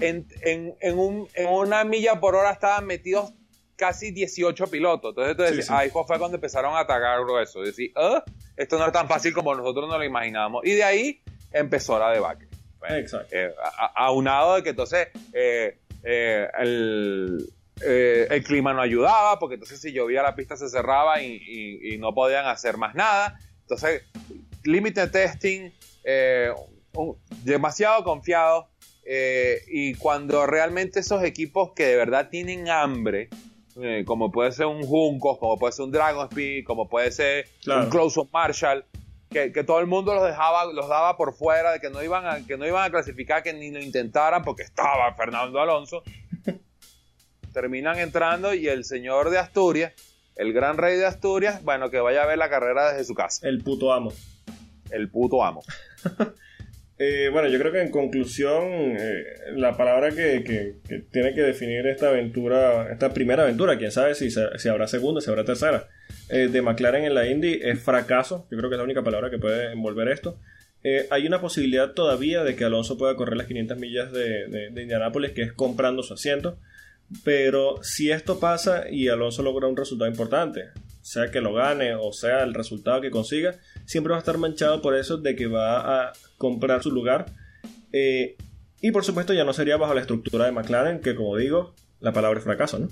[0.00, 3.32] en, en, en, un, en una milla por hora estaban metidos
[3.76, 5.14] casi 18 pilotos.
[5.16, 7.62] Entonces, ahí fue cuando empezaron a atacar grueso.
[7.62, 8.22] Decir, ah,
[8.56, 10.64] esto no es tan fácil como nosotros nos lo imaginábamos.
[10.64, 11.22] Y de ahí
[11.52, 12.48] empezó la debacle.
[12.88, 13.28] Exacto.
[13.32, 13.52] Eh,
[13.94, 17.50] aunado de que entonces eh, eh, el,
[17.82, 21.94] eh, el clima no ayudaba, porque entonces si llovía la pista se cerraba y, y-
[21.94, 23.38] y no podían hacer más nada.
[23.62, 24.02] Entonces,
[24.64, 25.70] límite testing,
[27.44, 28.68] demasiado confiado.
[29.12, 33.28] eh, y cuando realmente esos equipos que de verdad tienen hambre,
[33.80, 37.48] eh, como puede ser un Juncos, como puede ser un Dragon Speed, como puede ser
[37.62, 37.84] Claro.
[37.84, 38.84] un Close Marshall,
[39.30, 42.26] que, que todo el mundo los dejaba, los daba por fuera, de que no iban
[42.26, 46.02] a, que no iban a clasificar, que ni lo intentaran porque estaba Fernando Alonso.
[47.52, 49.92] Terminan entrando y el señor de Asturias,
[50.36, 53.46] el gran rey de Asturias, bueno, que vaya a ver la carrera desde su casa.
[53.48, 54.12] El puto amo.
[54.90, 55.62] El puto amo.
[57.02, 59.24] Eh, bueno, yo creo que en conclusión, eh,
[59.56, 64.28] la palabra que, que- tiene que definir esta aventura, esta primera aventura, quién sabe si,
[64.30, 65.88] si habrá segunda, si habrá tercera,
[66.28, 68.46] eh, de McLaren en la Indy es fracaso.
[68.50, 70.38] Yo creo que es la única palabra que puede envolver esto.
[71.10, 74.82] Hay una posibilidad todavía de que Alonso pueda correr las 500 millas de, de, de
[74.82, 76.58] Indianápolis, que es comprando su asiento.
[77.24, 80.68] Pero si esto pasa y Alonso logra un resultado importante,
[81.10, 84.80] sea que lo gane o sea el resultado que consiga, siempre va a estar manchado
[84.80, 87.26] por eso de que va a comprar su lugar.
[87.92, 88.36] Eh,
[88.80, 92.12] y por supuesto ya no sería bajo la estructura de McLaren, que como digo, la
[92.12, 92.88] palabra es fracaso, ¿no?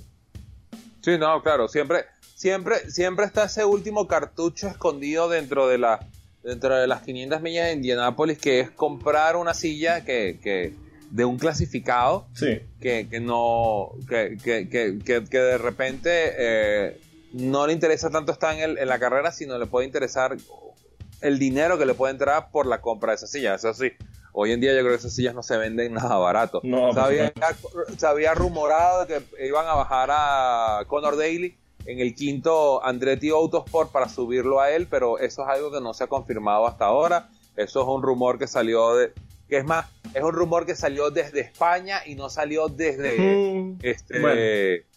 [1.00, 2.04] Sí, no, claro, siempre,
[2.35, 6.00] siempre, siempre está ese último cartucho escondido dentro de la,
[6.42, 10.74] dentro de las 500 millas de Indianápolis, que es comprar una silla que, que
[11.11, 17.00] de un clasificado Sí, que, que no, que, que, que, de repente eh,
[17.32, 20.36] no le interesa tanto estar en, el- en la carrera, sino le puede interesar
[21.20, 23.54] el dinero que le puede entrar por la compra de esa silla.
[23.54, 23.90] Eso sí,
[24.32, 26.60] hoy en día yo creo que esas sillas no se venden nada barato.
[26.62, 27.32] No, se, había,
[27.96, 33.30] se había rumorado de que iban a bajar a Conor Daly en el quinto Andretti
[33.30, 36.84] Autosport para subirlo a él, pero eso es algo que no se ha confirmado hasta
[36.84, 37.28] ahora.
[37.56, 39.12] Eso es un rumor que salió de...
[39.48, 43.16] Que es más, es un rumor que salió desde España y no salió desde
[43.62, 44.36] Mm, este bueno,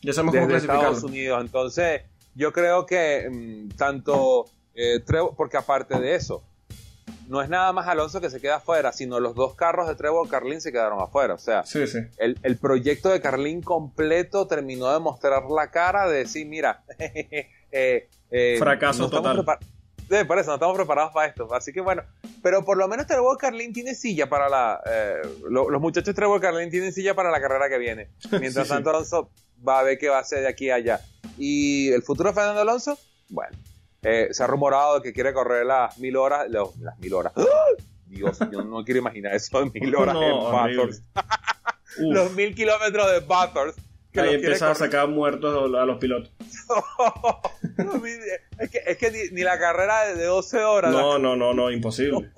[0.01, 1.03] ya desde Estados.
[1.03, 1.39] Unidos.
[1.41, 2.01] Entonces,
[2.35, 6.43] yo creo que mm, tanto eh, Trevor, porque aparte de eso,
[7.27, 10.27] no es nada más Alonso que se queda afuera, sino los dos carros de Trevor
[10.27, 11.33] Carlin se quedaron afuera.
[11.33, 11.99] O sea, Sí, sí.
[12.17, 16.83] el, el proyecto de Carlin completo terminó de mostrar la cara de decir, mira,
[17.71, 19.57] eh, eh, Fracaso no estamos total.
[20.09, 21.53] Sí, por eso no estamos preparados para esto.
[21.53, 22.03] Así que bueno,
[22.43, 24.81] pero por lo menos Trevor Carlin tiene silla para la.
[24.85, 28.09] eh, lo- los muchachos Trevor Carlin tienen silla para la carrera que viene.
[28.41, 28.73] Mientras sí.
[28.73, 29.29] tanto, Alonso
[29.67, 31.01] va a ver qué va a hacer de aquí a allá.
[31.37, 32.97] Y el futuro de Fernando Alonso,
[33.29, 33.55] bueno,
[34.03, 36.49] eh, se ha rumorado que quiere correr las mil horas.
[36.49, 37.33] los- las mil horas.
[37.35, 37.43] ¡Ah!
[38.07, 40.53] Dios, yo no quiero imaginar eso de mil horas No, en.
[40.77, 41.03] Bathurst.
[41.97, 43.77] Los mil kilómetros de Bathurst.
[44.13, 46.31] que ahí empiezan a sacar muertos a los pilotos.
[47.77, 48.01] No,
[48.59, 50.91] es que, es que ni, ni la carrera de, de 12 horas.
[50.91, 52.29] No, no, no, no, imposible.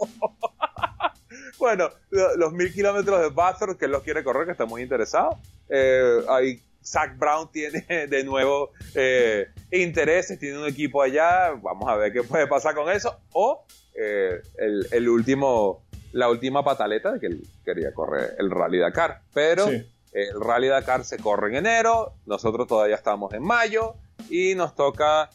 [1.57, 4.81] Bueno, lo- los mil kilómetros de Bathurst que él los quiere correr, que está muy
[4.81, 5.37] interesado.
[5.69, 11.51] Eh, ahí Zach Brown tiene de nuevo eh, intereses, tiene un equipo allá.
[11.61, 13.19] Vamos a ver qué puede pasar con eso.
[13.31, 13.65] O
[13.95, 19.21] eh, el, el último, la última pataleta de que él quería correr el Rally Dakar.
[19.33, 19.85] Pero Sí.
[20.13, 23.95] el Rally Dakar se corre en enero, nosotros todavía estamos en mayo
[24.29, 25.29] y nos toca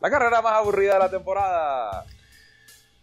[0.00, 2.04] la carrera más aburrida de la temporada.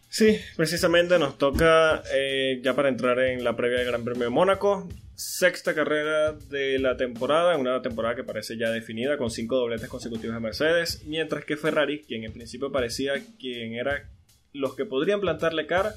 [0.09, 4.29] Sí, precisamente nos toca eh, ya para entrar en la previa del Gran Premio de
[4.29, 4.87] Mónaco.
[5.15, 10.35] Sexta carrera de la temporada, una temporada que parece ya definida con cinco dobletes consecutivos
[10.35, 14.09] de Mercedes, mientras que Ferrari, quien en principio parecía quien era
[14.53, 15.93] los que podrían plantarle cara,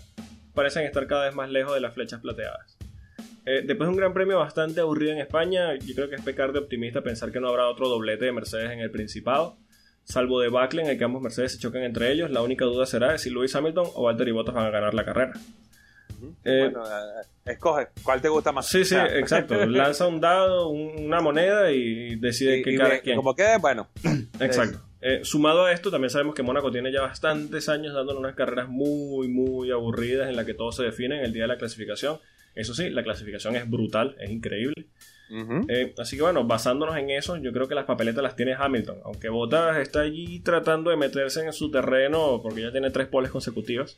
[0.55, 2.77] parecen estar cada vez más lejos de las flechas plateadas.
[3.47, 6.53] Eh, después de un gran premio bastante aburrido en España, yo creo que es pecar
[6.53, 9.57] de optimista pensar que no habrá otro doblete de Mercedes en el Principado.
[10.05, 12.85] Salvo de Buckle en el que ambos Mercedes se chocan entre ellos, la única duda
[12.85, 15.33] será si Lewis Hamilton o Valtteri Bottas van a ganar la carrera.
[16.45, 18.67] Eh, bueno, eh, escoge, ¿cuál te gusta más?
[18.69, 19.55] Sí, sí, exacto.
[19.67, 23.17] Lanza un dado, un- una moneda y decide y- qué y cara quién.
[23.17, 23.89] Como quede, bueno.
[24.41, 24.83] Exacto.
[25.01, 28.69] Eh, sumado a esto, también sabemos que Mónaco tiene ya bastantes años dándole unas carreras
[28.69, 32.19] muy, muy aburridas en las que todo se define en el día de la clasificación.
[32.55, 34.87] Eso sí, la clasificación es brutal, es increíble.
[35.69, 38.99] Eh, así que bueno, basándonos en eso, yo creo que las papeletas las tiene Hamilton.
[39.05, 43.31] Aunque Bottas está allí tratando de meterse en su terreno porque ya tiene tres poles
[43.31, 43.97] consecutivas.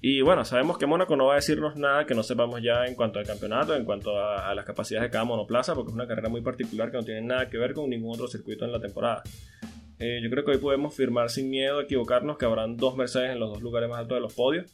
[0.00, 2.94] Y bueno, sabemos que Mónaco no va a decirnos nada que no sepamos ya en
[2.94, 6.28] cuanto al campeonato, en cuanto a, las capacidades de cada monoplaza, porque es una carrera
[6.28, 9.22] muy particular que no tiene nada que ver con ningún otro circuito en la temporada.
[9.98, 13.32] Eh, yo creo que hoy podemos firmar sin miedo a equivocarnos que habrán dos Mercedes
[13.32, 14.70] en los dos lugares más altos de los podios.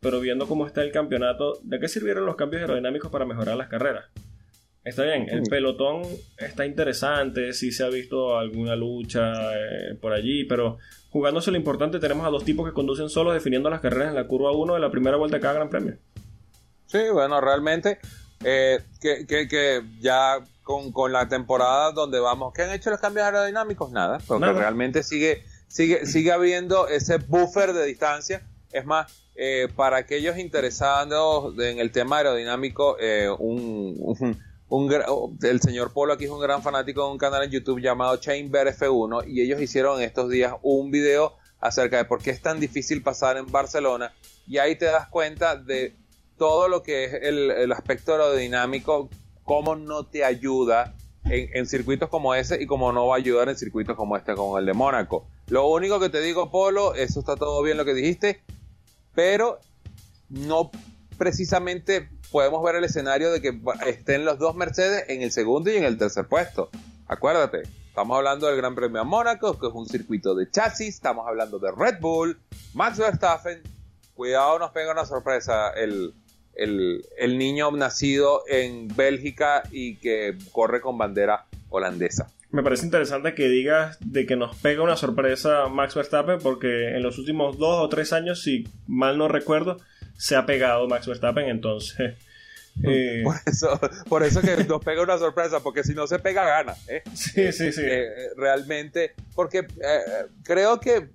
[0.00, 3.68] Pero viendo cómo está el campeonato, ¿de qué sirvieron los cambios aerodinámicos para mejorar las
[3.68, 4.10] carreras?
[4.82, 6.02] Está bien, el pelotón
[6.38, 10.78] está interesante, sí se ha visto alguna lucha eh, por allí, pero
[11.10, 14.26] jugándose lo importante tenemos a dos tipos que conducen solos definiendo las carreras en la
[14.26, 15.96] curva 1 de la primera vuelta de cada Gran Premio.
[16.86, 17.98] Sí, bueno, realmente
[18.42, 23.00] eh, que, que, que ya con, con la temporada donde vamos, ¿qué han hecho los
[23.00, 23.92] cambios aerodinámicos?
[23.92, 24.58] Nada, porque Nada.
[24.58, 28.42] realmente sigue, sigue, sigue habiendo ese buffer de distancia.
[28.72, 34.49] Es más, eh, para aquellos interesados en el tema aerodinámico, eh, un, un-
[34.88, 35.06] gra-
[35.42, 38.66] el señor Polo aquí es un gran fanático de un canal en YouTube llamado Chamber
[38.68, 43.02] F1 y ellos hicieron estos días un video acerca de por qué es tan difícil
[43.02, 44.12] pasar en Barcelona
[44.46, 45.94] y ahí te das cuenta de
[46.38, 49.10] todo lo que es el, el aspecto aerodinámico,
[49.44, 50.94] cómo no te ayuda
[51.24, 54.34] en, en circuitos como ese y cómo no va a ayudar en circuitos como este,
[54.34, 55.26] como el de Mónaco.
[55.48, 58.40] Lo único que te digo, Polo, eso está todo bien lo que dijiste,
[59.14, 59.58] pero
[60.30, 60.70] no
[61.20, 65.76] precisamente podemos ver el escenario de que estén los dos Mercedes en el segundo y
[65.76, 66.70] en el tercer puesto.
[67.08, 71.28] Acuérdate, estamos hablando del Gran Premio de Mónaco, que es un circuito de chasis, estamos
[71.28, 72.38] hablando de Red Bull,
[72.72, 73.60] Max Verstappen,
[74.14, 76.14] cuidado nos pega una sorpresa el,
[76.54, 82.30] el, el niño nacido en Bélgica y que corre con bandera holandesa.
[82.50, 87.02] Me parece interesante que digas de que nos pega una sorpresa Max Verstappen porque en
[87.02, 89.76] los últimos dos o tres años, si mal no recuerdo,
[90.20, 92.14] se ha pegado Max Verstappen, entonces...
[92.84, 96.44] eh, Por eso, por eso que nos pega una sorpresa, porque si no se pega
[96.44, 96.74] gana.
[96.88, 97.02] ¿eh?
[97.14, 97.80] sí, sí, sí.
[97.82, 98.06] Eh,
[98.36, 99.66] realmente, porque
[100.44, 101.08] creo que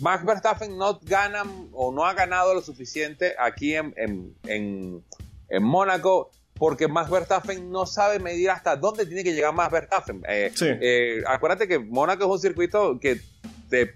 [0.00, 5.04] Max Verstappen no gana o no ha ganado lo suficiente aquí en, en, en,
[5.48, 10.22] en Mónaco, porque Max Verstappen no sabe medir hasta dónde tiene que llegar Max Verstappen.
[10.54, 10.68] Sí.
[11.26, 13.20] acuérdate que Mónaco es un circuito que
[13.70, 13.94] te,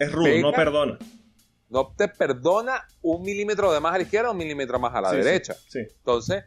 [0.00, 0.98] es rudo, no perdona.
[1.70, 5.00] No te perdona un milímetro de más a la izquierda o un milímetro más a
[5.00, 5.54] la Sí, sí, derecha.
[5.68, 6.44] Sí, Entonces,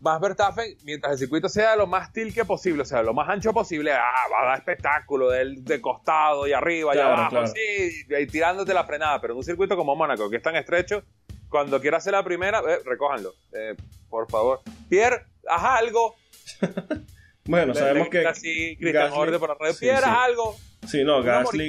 [0.00, 3.52] Max Verstappen, mientras el circuito sea lo más tilque posible, o sea, lo más ancho
[3.54, 7.46] posible, ah, va a dar espectáculo de, de costado y arriba y abajo, claro.
[7.46, 9.18] sí, y tirándote la frenada.
[9.20, 11.02] Pero en un circuito como Mónaco, que es tan estrecho,
[11.48, 13.74] cuando quiera hacer la primera, eh, recójanlo, eh,
[14.10, 14.60] por favor.
[14.90, 16.16] Pierre, haz algo.
[17.46, 18.26] Bueno, Le- sabemos le que.
[18.26, 19.72] así Cristian Gasly- por la red.
[19.74, 20.56] sí, Pierre, haz algo.
[20.86, 21.68] Sí, no, Gasly,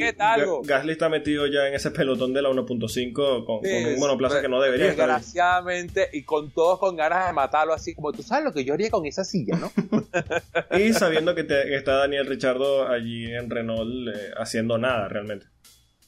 [0.64, 4.42] Gasly está metido ya en ese pelotón de la 1.5 con, con Sí, un monoplaza
[4.42, 5.08] que no debería estar.
[5.08, 8.74] Desgraciadamente, y con todos con ganas de matarlo, así como tú sabes lo que yo
[8.74, 9.72] haría con esa silla, ¿no?
[10.78, 15.48] Y sabiendo que, te- está Daniel Richardo allí en Renault eh, haciendo nada realmente.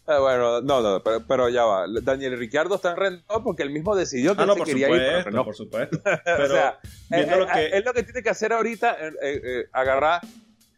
[0.10, 1.86] Eh, bueno, no, no, pero, pero ya va.
[2.02, 4.68] Daniel Ricciardo está en Renault porque él mismo decidió que Ah, él no, se por
[4.68, 5.46] quería ir Renault.
[5.46, 6.00] por supuesto.
[6.24, 6.80] Pero o sea,
[7.12, 7.66] eh, lo eh, que.
[7.78, 8.96] él lo que tiene que hacer ahorita,
[9.74, 10.22] agarrar,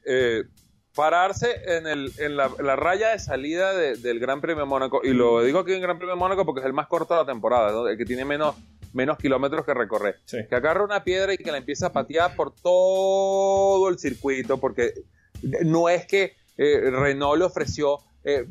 [0.05, 0.43] eh,
[0.99, 4.69] pararse en, el, en, la, en la raya de salida de- del Gran Premio de
[4.69, 5.01] Mónaco.
[5.03, 7.21] Y lo digo aquí en Gran Premio de Mónaco porque es el más corto de
[7.21, 7.87] la temporada, ¿no?
[7.87, 8.55] el que tiene menos,
[8.93, 10.17] menos kilómetros que recorrer.
[10.25, 10.37] Sí.
[10.49, 14.93] Que agarre una piedra y que la empiece a patear por todo el circuito, porque
[15.63, 18.45] no es que eh, Renault le ofreció eh,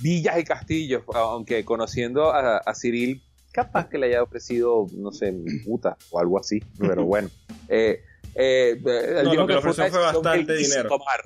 [0.00, 3.22] villas y castillos, aunque conociendo a, a Cyril,
[3.52, 5.34] capaz que le haya ofrecido, no sé,
[5.64, 7.30] puta o algo así, pero bueno.
[7.68, 8.02] Eh,
[8.34, 8.78] eh,
[9.24, 10.88] No, lo que le ofreció fue bastante dinero.
[10.90, 11.22] tomar.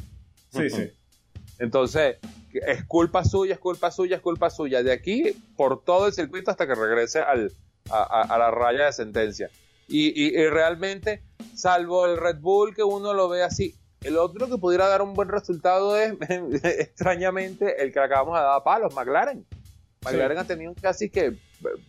[0.53, 0.91] Sí, sí.
[1.59, 2.17] Entonces,
[2.53, 4.83] es culpa suya, es culpa suya, es culpa suya.
[4.83, 7.53] De aquí, por todo el circuito hasta que regrese al,
[7.91, 9.49] a, a- a la raya de sentencia.
[9.89, 11.23] Y, y- y realmente,
[11.55, 15.15] salvo el Red Bull, que uno lo ve así, el otro que pudiera dar un
[15.15, 16.15] buen resultado es,
[16.65, 19.47] extrañamente, el que acabamos de dar a palos, McLaren.
[20.05, 21.35] McLaren ha tenido un casi que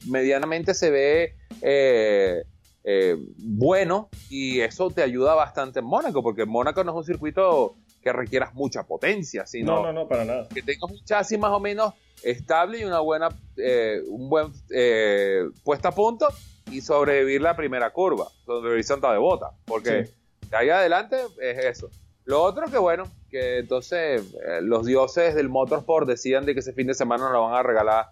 [0.07, 2.43] medianamente se ve eh,
[2.84, 7.76] eh, bueno y eso te ayuda bastante en Mónaco, porque Mónaco no es un circuito
[8.04, 10.47] que requieras mucha potencia, sino No, no, no, para nada.
[10.54, 15.43] que tengas un chasis más o menos estable y una buena, eh, un buen eh,
[15.64, 16.28] puesta a punto
[16.72, 20.14] y sobrevivir la primera curva, sobrevivir Santa de Bota, porque Sí.
[20.49, 21.89] de ahí adelante es eso.
[22.26, 26.72] Lo otro que bueno, que entonces eh, los dioses del motorsport decidan de que ese
[26.74, 28.08] fin de semana nos van a regalar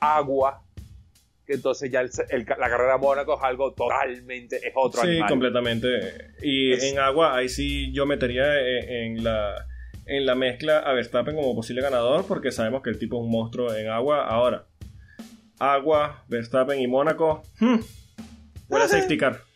[0.00, 0.62] agua,
[1.48, 5.08] que entonces ya el- el- la carrera de Mónaco es algo totalmente, es otro Sí,
[5.08, 5.30] animal.
[5.30, 5.88] completamente.
[6.42, 9.66] Y Es- en agua, ahí sí yo metería en, en la,
[10.04, 13.30] en la mezcla a Verstappen como posible ganador, porque sabemos que el tipo es un
[13.30, 14.26] monstruo en agua.
[14.26, 14.66] Ahora,
[15.58, 17.42] agua, Verstappen y Mónaco.
[17.60, 17.76] hmm,
[18.68, 19.40] huele a safety car.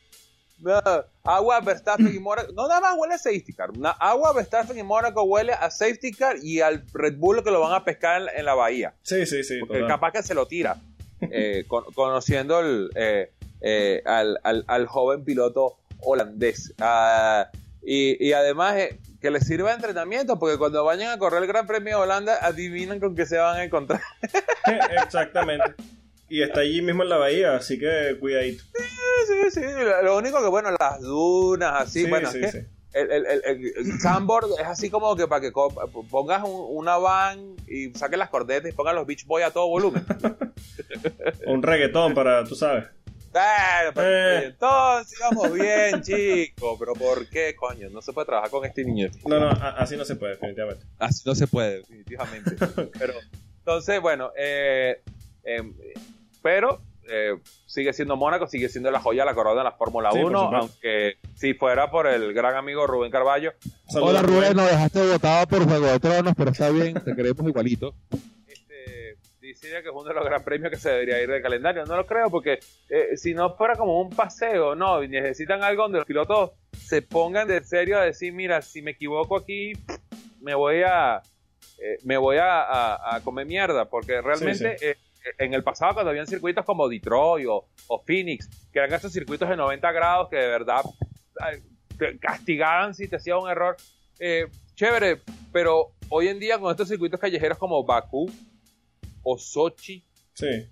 [0.63, 0.81] No,
[1.25, 2.53] agua, Verstappen y Mónaco.
[2.53, 3.71] No, nada más huele a safety car.
[3.99, 7.73] Agua, Verstappen y Mónaco huele a safety car y al Red Bull que lo van
[7.73, 8.95] a pescar en, en la bahía.
[9.03, 9.59] Sí, sí, sí.
[9.59, 9.89] Porque total.
[9.89, 10.77] capaz que se lo tira.
[11.31, 16.75] Eh, con- conociendo el, eh, eh, al, al- al joven piloto holandés.
[16.81, 17.49] Ah,
[17.85, 21.49] y, y además eh, que les sirva de entrenamiento, porque cuando vayan a correr el
[21.49, 24.01] Gran Premio de Holanda, adivinan con qué se van a encontrar.
[25.05, 25.75] Exactamente.
[26.29, 28.65] Y está allí mismo en la bahía, así que cuidadito.
[29.27, 29.61] sí, sí.
[30.03, 32.67] Lo único que, bueno, las dunas, así, Sí, bueno, sí, es que sí.
[32.95, 35.51] El, el, el, sandboard es así como que para que
[36.11, 39.69] pongas un- una van y saques las cordetas y pongas los Beach Boys a todo
[39.69, 40.05] volumen.
[41.47, 42.85] Un reggaetón para, tú sabes.
[43.33, 44.45] Pero Eh.
[44.47, 46.77] entonces vamos bien, chicos.
[46.79, 47.89] Pero ¿por qué, coño?
[47.91, 49.09] No se puede trabajar con este niño.
[49.27, 50.85] No, no, así no se puede, definitivamente.
[50.99, 52.51] Así no se puede, definitivamente.
[52.99, 53.15] pero,
[53.59, 55.01] entonces, bueno, eh,
[55.45, 55.63] eh,
[56.43, 57.35] pero eh,
[57.67, 60.41] sigue siendo Mónaco, sigue siendo la joya, la corona de la Fórmula Sí, por 1,
[60.41, 60.57] supuesto.
[60.67, 63.53] aunque si fuera por el gran amigo Rubén Carballo,
[63.89, 67.47] Saludos, Hola Rubén, nos dejaste votado por Juego de Tronos, pero está bien, te queremos
[67.49, 67.95] igualito.
[68.47, 71.85] este, diría que es uno de los gran premios que se debería ir del calendario.
[71.87, 75.83] No lo creo porque eh, si no fuera como un paseo, no, y necesitan algo
[75.85, 79.73] donde los pilotos se pongan de serio a decir, mira, si me equivoco aquí,
[80.41, 81.23] me voy a...
[81.79, 84.97] eh, me voy a, a- a comer mierda, porque realmente Sí, eh,
[85.39, 89.49] en el pasado cuando habían circuitos como Detroit o, o Phoenix, que eran estos circuitos
[89.49, 90.83] de 90 grados que de verdad
[91.99, 93.77] te castigaban si te hacía un error,
[94.19, 95.21] eh, chévere,
[95.53, 98.31] pero hoy en día con estos circuitos callejeros como Bakú
[99.23, 100.05] o Sochi,
[100.35, 100.67] Sí,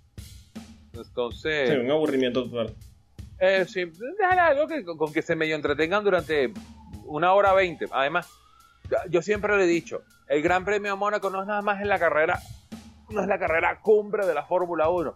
[0.95, 2.75] entonces, sí, un aburrimiento total.
[3.39, 3.85] eh, sí,
[4.19, 6.53] déjale algo que, con, con que se medio entretengan durante
[7.05, 7.87] una hora veinte.
[7.93, 8.29] Además,
[9.09, 11.89] yo siempre le he dicho, el Gran Premio de Mónaco no es nada más en
[11.89, 12.41] la carrera,
[13.11, 15.15] no es la carrera cumbre de la Fórmula 1.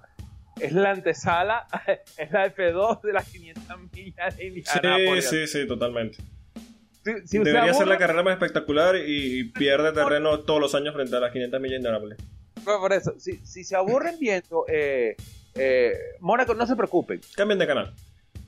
[0.61, 1.67] Es la antesala,
[2.17, 5.29] es la F2 de las 500 millas de Sí, Indianápolis.
[5.29, 6.19] sí, sí, totalmente.
[7.05, 10.75] Si- si usted Debería ser la carrera más espectacular y, y pierde terreno todos los
[10.75, 12.19] años frente a las 500 millas de Nápoles.
[12.65, 15.17] Por por eso, si, si se aburren viendo eh,
[15.55, 17.21] eh, Mónaco, no se preocupen.
[17.37, 17.93] Cambien de canal.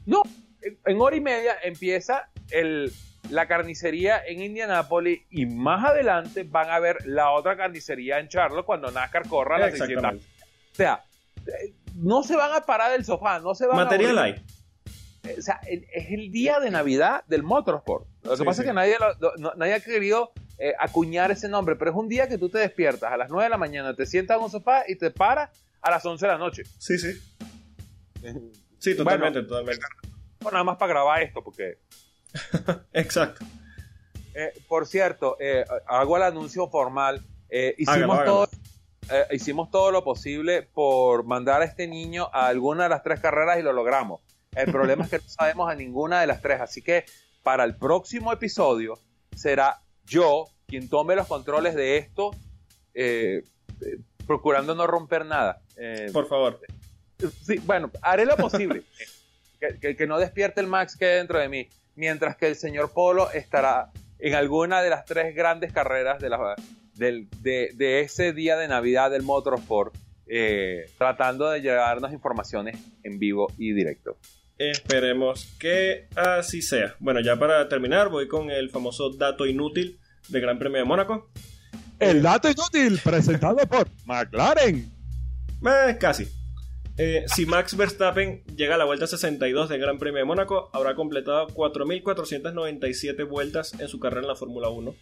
[0.06, 0.22] No,
[0.62, 2.92] en, en hora y media empieza el,
[3.30, 8.64] la carnicería en Indianápolis y más adelante van a ver la otra carnicería en Charlotte
[8.66, 9.92] cuando NASCAR corra las 600.
[9.96, 10.26] Exactamente.
[10.72, 11.04] O sea,
[11.46, 14.22] eh, no se van a parar del sofá, no se van Material a...
[14.24, 14.44] hay.
[15.38, 18.06] O sea, es el día de Navidad del motorsport.
[18.22, 18.62] Lo que Sí, pasa sí.
[18.62, 21.96] es que nadie, lo- lo- no- nadie ha querido eh, acuñar ese nombre, pero es
[21.96, 24.44] un día que tú te despiertas a las 9 de la mañana, te sientas en
[24.44, 25.50] un sofá y te paras
[25.82, 26.62] a las 11 de la noche.
[26.78, 27.10] Sí, sí.
[28.78, 29.84] Sí, totalmente, totalmente.
[30.40, 31.78] Bueno, nada más para grabar esto, porque
[32.92, 33.44] Exacto.
[34.34, 37.22] Eh, por cierto, eh, hago el anuncio formal.
[37.48, 38.48] Eh, hicimos, Hágalo, todo,
[39.30, 43.58] hicimos todo lo posible por mandar a este niño a alguna de las tres carreras
[43.58, 44.20] y lo logramos.
[44.52, 47.04] El problema es que no sabemos a ninguna de las tres, así que
[47.42, 48.98] para el próximo episodio
[49.34, 52.32] será yo quien tome los controles de esto,
[54.26, 55.60] procurando no romper nada.
[56.12, 56.60] Por favor.
[57.42, 58.82] Sí, bueno, haré lo posible.
[59.60, 61.68] que, que- que no despierte el Max que hay dentro de mí.
[61.96, 66.54] Mientras que el señor Polo estará en alguna de las tres grandes carreras de, la,
[66.94, 69.94] del- de, de ese día de Navidad del Motorsport,
[70.28, 74.16] eh, tratando de llevarnos informaciones en vivo y directo.
[74.58, 76.94] Esperemos que así sea.
[76.98, 81.30] Bueno, ya para terminar, voy con el famoso dato inútil del Gran Premio de Mónaco.
[81.98, 84.90] El dato inútil presentado por McLaren.
[85.66, 86.26] Eh, casi.
[86.98, 90.94] Eh, si Max Verstappen llega a la vuelta 62 del Gran Premio de Mónaco, habrá
[90.94, 94.94] completado 4.497 vueltas en su carrera en la Fórmula 1,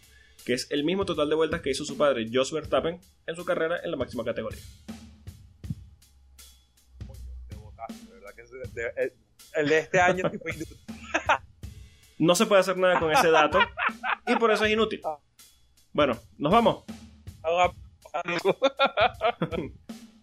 [0.45, 3.45] que es el mismo total de vueltas que hizo su padre Jos Verstappen en su
[3.45, 4.59] carrera en la máxima categoría.
[9.53, 10.77] El de este año fue inútil.
[12.17, 13.59] No se puede hacer nada con ese dato
[14.27, 15.01] y por eso es inútil.
[15.93, 16.83] Bueno, nos vamos.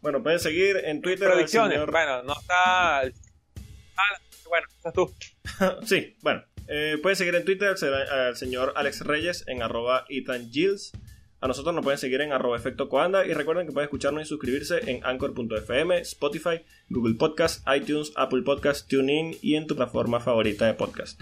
[0.02, 1.72] Bueno, pueden seguir en Twitter Predicciones.
[1.78, 3.00] señor- Bueno, no está.
[3.00, 5.14] Ah, bueno, estás tú.
[5.86, 6.44] sí, bueno.
[6.68, 10.92] eh, pueden seguir en Twitter al, al señor Alex Reyes en arroba Ethan Gilles.
[11.40, 14.26] A nosotros nos pueden seguir en arroba efecto coanda y recuerden que pueden escucharnos y
[14.26, 20.66] suscribirse en anchor.fm, Spotify, Google Podcast, iTunes, Apple Podcast, TuneIn y en tu plataforma favorita
[20.66, 21.20] de podcast.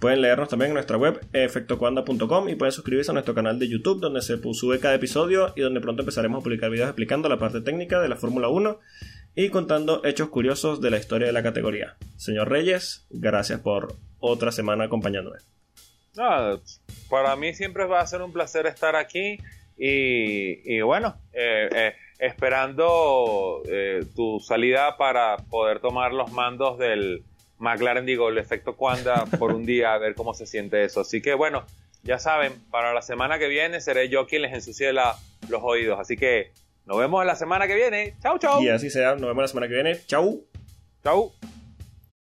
[0.00, 4.00] Pueden leernos también en nuestra web efectocoanda.com y pueden suscribirse a nuestro canal de YouTube
[4.00, 7.60] donde se sube cada episodio y donde pronto empezaremos a publicar videos explicando la parte
[7.60, 8.78] técnica de la Fórmula 1
[9.34, 11.96] y contando hechos curiosos de la historia de la categoría.
[12.16, 15.36] Señor Reyes, gracias por otra semana acompañándome.
[17.10, 19.38] Para mí siempre va a ser un placer estar aquí
[19.76, 27.24] y, y bueno, eh, eh, esperando eh, tu salida para poder tomar los mandos del
[27.60, 31.00] McLaren, digo, el efecto Cuanda por un día a ver cómo se siente eso.
[31.02, 31.64] Así que bueno,
[32.02, 35.16] ya saben, para la semana que viene seré yo quien les ensucie la-
[35.48, 35.98] los oídos.
[36.00, 36.50] Así que
[36.86, 38.14] nos vemos la semana que viene.
[38.22, 38.62] Chau, chau.
[38.62, 40.00] Y así sea, nos vemos la semana que viene.
[40.06, 40.42] Chau.
[41.04, 41.32] Chau.